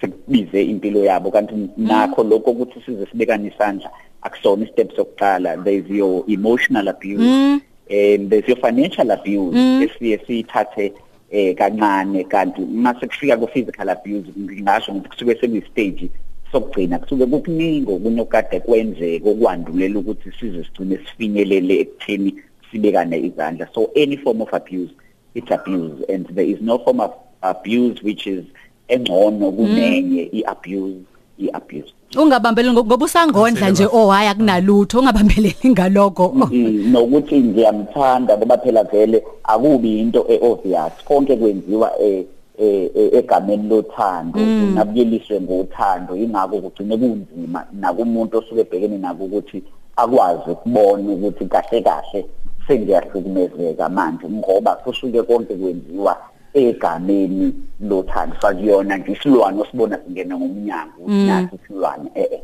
sekubize 0.00 0.64
impilo 0.64 1.04
yabo. 1.04 1.30
Kanti 1.30 1.54
nakho 1.76 2.24
lokho 2.24 2.50
ukuthi 2.50 2.80
size 2.86 3.06
sibekane 3.06 3.48
isandla 3.48 3.90
akusona 4.26 4.66
istep 4.66 4.92
sokuqala 4.96 5.64
there 5.64 5.78
is 5.78 5.88
your 5.88 6.24
emotional 6.28 6.88
abuse 6.88 7.62
and 7.88 8.30
there's 8.30 8.48
your 8.48 8.60
financial 8.66 9.10
abuse 9.10 9.56
esiye 9.84 10.18
sithathe 10.26 10.92
eh 11.30 11.54
kancane. 11.54 12.24
Kanti 12.28 12.60
mase 12.60 13.06
kufika 13.06 13.36
ku 13.36 13.46
physical 13.46 13.88
abuse 13.90 14.28
ngingasho 14.38 14.92
ukuthi 14.92 15.08
kusuke 15.08 15.34
sekuyi-stage 15.40 16.10
sokugcina. 16.52 16.98
Kusuke 16.98 17.26
kukuningi 17.26 17.90
okunye 17.90 18.20
okade 18.20 18.60
kwenzeka 18.60 19.28
okwandulela 19.30 19.98
ukuthi 19.98 20.30
size 20.40 20.64
sigcine 20.64 20.98
sifinyelele 21.06 21.80
ekutheni 21.80 22.34
sibekane 22.70 23.18
izandla. 23.18 23.68
So 23.74 23.90
any 23.96 24.16
form 24.16 24.42
of 24.42 24.52
abuse 24.52 24.90
it's 25.34 25.50
abuse. 25.50 26.04
And 26.08 26.26
there 26.26 26.44
is 26.44 26.60
no 26.60 26.78
form 26.78 27.00
of 27.00 27.12
abuse 27.42 28.02
which 28.02 28.26
is 28.26 28.44
engcono 28.88 29.52
kunenye 29.52 30.30
i-abuse. 30.32 31.04
I-abuse. 31.38 31.92
Ungabambeleli 32.16 32.74
ngo- 32.74 32.84
ngoba 32.84 33.04
usangondla 33.04 33.70
nje 33.70 33.86
oh 33.92 34.08
hayi 34.10 34.28
akunalutho 34.28 34.98
ungabambeleli 35.00 35.68
ngaloko. 35.70 36.32
Mm, 36.34 36.92
nokuthi 36.92 37.40
ngiyamthanda 37.40 38.36
ngoba 38.36 38.58
phela 38.58 38.84
vele 38.84 39.22
akubi 39.44 40.00
into 40.00 40.24
eobvious. 40.28 40.92
Konke 41.04 41.36
kwenziwa 41.36 41.92
eh 42.00 42.24
eh, 42.58 42.90
eh, 42.96 43.10
egameni 43.12 43.68
lothando 43.68 44.40
nabuyeliswe 44.74 45.40
ngothando. 45.40 46.16
Ingakho 46.16 46.60
kugcine 46.60 46.96
kunzima 46.96 47.66
nakumuntu 47.72 48.38
osuke 48.38 48.60
ebhekene 48.60 48.98
nako 48.98 49.24
ukuthi 49.24 49.62
akwazi 49.96 50.50
ukubona 50.50 51.12
ukuthi 51.12 51.44
kahle 51.44 51.80
kahle 51.82 52.26
sengiyahlukumezeka 52.68 53.88
manje 53.88 54.28
ngoba 54.28 54.74
kusuke 54.76 55.22
konke 55.22 55.54
kwenziwa 55.54 56.16
egameni 56.54 57.54
lothando. 57.80 58.36
Fakuyona 58.40 58.96
nje 58.96 59.12
isilwane 59.12 59.60
osibona 59.62 59.98
singena 60.04 60.36
ngomnyango 60.36 61.02
nasi 61.08 61.56
isilwane 61.64 62.10
eh 62.14 62.26
eh. 62.32 62.40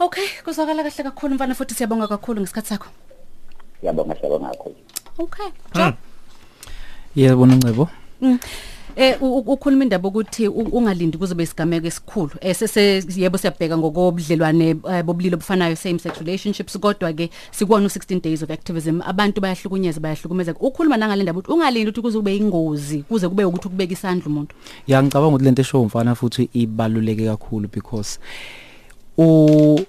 Okay 0.00 0.26
kuzwakala 0.44 0.82
kahle 0.82 1.02
kakhulu 1.04 1.34
mfana 1.34 1.54
futhi 1.54 1.74
siyabonga 1.74 2.08
kakhulu 2.08 2.40
ngesikhathi 2.40 2.68
sakho. 2.68 2.88
Siyabonga 3.80 4.14
siyabonga 4.14 4.48
kakhulu. 4.48 4.74
Okay 5.18 5.48
Job. 5.74 5.94
yebo 7.16 7.46
Ncebo 7.46 7.88
Eh 8.22 8.22
u- 8.22 8.38
u- 9.20 9.38
ukhuluma 9.52 9.82
indaba 9.84 10.08
ukuthi 10.08 10.48
u- 10.48 10.68
ungalindi 10.72 11.18
kuze 11.18 11.34
besigameko 11.34 11.86
esikhulu. 11.86 12.30
Eh 12.40 12.54
sese 12.54 13.02
yebo 13.16 13.38
siyabheka 13.38 13.78
ngokobudlelwane 13.78 14.70
eh, 14.70 15.02
bobulilo 15.04 15.34
obufanayo 15.36 15.76
same 15.76 15.98
sex 15.98 16.18
relationships 16.18 16.78
kodwa 16.78 17.12
ke 17.12 17.30
sikubona 17.50 17.86
u16 17.86 18.20
days 18.20 18.42
of 18.42 18.50
activism 18.50 19.00
abantu 19.02 19.40
bayahlukunyezwa 19.40 20.00
bayahlukumezeka. 20.00 20.60
Ukhuluma 20.60 20.96
nangale 20.96 21.22
ndaba 21.22 21.38
ukuthi 21.38 21.52
ungalindi 21.52 21.90
ukuthi 21.90 22.02
kuze 22.02 22.18
kube 22.18 22.36
ingozi 22.36 23.02
kuze 23.02 23.28
kube 23.28 23.44
ukuthi 23.44 23.66
ukubeka 23.68 23.92
isandla 23.92 24.26
umuntu. 24.26 24.54
ya 24.86 25.02
ngicabanga 25.02 25.28
ukuthi 25.28 25.44
lento 25.44 25.62
esho 25.62 25.82
umfana 25.82 26.14
futhi 26.14 26.48
ibaluleke 26.52 27.26
kakhulu 27.26 27.68
because 27.72 28.18
u 29.18 29.80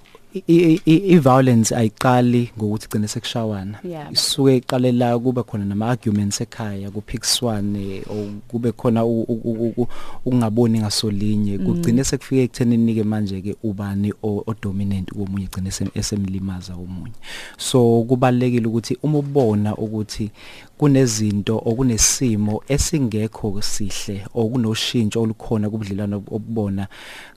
i- 0.46 0.80
i- 0.86 1.02
i 1.14 1.18
violence 1.18 1.74
ayiqali 1.76 2.50
ngokuthi 2.58 2.86
igcine 2.86 3.08
sekushawana. 3.08 3.78
Yeah. 3.84 4.12
isuke 4.12 4.56
iqalela 4.56 5.18
kuba 5.18 5.42
khona 5.42 5.64
nama 5.64 5.88
arguments 5.88 6.40
ekhaya 6.40 6.90
kuphikiswane 6.90 8.02
o 8.10 8.28
kube 8.48 8.72
khona 8.72 9.04
u- 9.04 9.22
u- 9.28 9.40
u- 9.44 9.72
u- 9.76 9.88
ukungaboni 10.24 10.78
ngasolinye 10.80 11.58
kugcine 11.58 12.04
sekufike 12.04 12.42
ekuthenini 12.42 12.94
ke 12.94 13.02
manje 13.04 13.40
ke 13.40 13.56
ubani 13.62 14.12
o 14.22 14.42
o 14.46 14.54
dominant 14.62 15.08
komunye 15.10 15.44
igcine 15.44 15.70
sem- 15.70 15.90
esemlimaza 15.94 16.74
omunye. 16.74 17.14
So 17.58 18.02
kubalekile 18.08 18.66
ukuthi 18.66 18.98
uma 19.02 19.18
ubona 19.18 19.74
ukuthi 19.76 20.30
kunezinto 20.78 21.56
okunesimo 21.64 22.62
esingekho 22.68 23.62
sihle 23.62 24.26
okunoshintsho 24.34 25.22
olukhona 25.22 25.70
kubudlelwano 25.70 26.16
obubona 26.16 26.88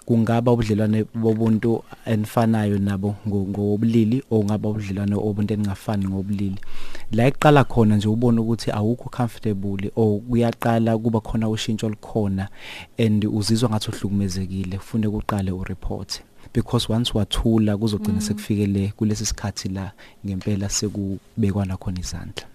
kungaba 0.06 0.52
ubudlelwane 0.52 1.06
bobuntu 1.16 1.84
enifanayo 2.06 2.80
nabo 2.80 3.16
ngo- 3.28 3.48
ngobulili 3.48 4.24
ongaba 4.32 4.70
ubudlelwane 4.70 5.16
obuntu 5.16 5.54
eningafani 5.54 6.08
ngobulili. 6.08 6.60
La 7.12 7.28
iqala 7.28 7.64
khona 7.64 7.96
nje 7.96 8.08
ubona 8.08 8.42
ukuthi 8.42 8.72
awukho 8.72 9.10
comfortable 9.10 9.92
o 9.96 10.20
kuyaqala 10.30 10.98
kuba 10.98 11.20
khona 11.20 11.50
ushintsho 11.50 11.88
olukhona 11.88 12.50
and 12.98 13.26
uzizwa 13.26 13.70
ngathi 13.70 13.90
uhlukumezekile 13.90 14.78
kufanele 14.78 15.08
uqale 15.08 15.52
ureport. 15.52 16.22
Because 16.54 16.92
once 16.94 17.12
wathula 17.14 17.78
kuzogcina 17.78 18.22
sekufikele 18.22 18.94
kulesi 18.98 19.26
sikhathi 19.26 19.70
la 19.70 19.92
ngempela 20.26 20.70
sekubekwana 20.70 21.78
khona 21.78 22.00
izandla. 22.00 22.46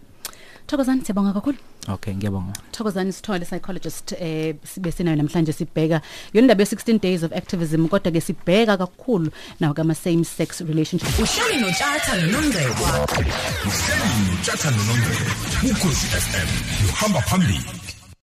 Thokozani 0.66 1.05
siyabonga 1.05 1.33
kakhulu. 1.33 1.59
Okay 1.88 2.14
ngiyabonga. 2.14 2.53
Thokozani 2.72 3.12
Sithole 3.12 3.44
psychologist 3.44 4.12
eh 4.12 4.55
sibe 4.64 4.92
sinayo 4.92 5.16
namhlanje 5.16 5.53
sibheka. 5.53 6.00
Yona 6.33 6.44
indaba 6.44 6.62
ye 6.62 6.66
16 6.66 6.98
days 6.98 7.22
of 7.22 7.33
activism 7.33 7.88
kodwa 7.88 8.12
ke 8.12 8.20
sibheka 8.20 8.77
kakhulu 8.79 9.31
nawo 9.61 9.74
kama 9.74 9.94
same 9.94 10.24
sex 10.24 10.61
relationship. 10.61 11.09
Uhleli 11.18 11.61
notshatha 11.61 12.16
nonongcebo 12.16 12.85
Uhleli 13.68 14.20
notshatha 14.31 14.70
nonongcebo 14.70 15.70
ukhosi 15.70 16.07
FM 16.07 16.48
uhamba 16.88 17.20
phambili. 17.20 17.84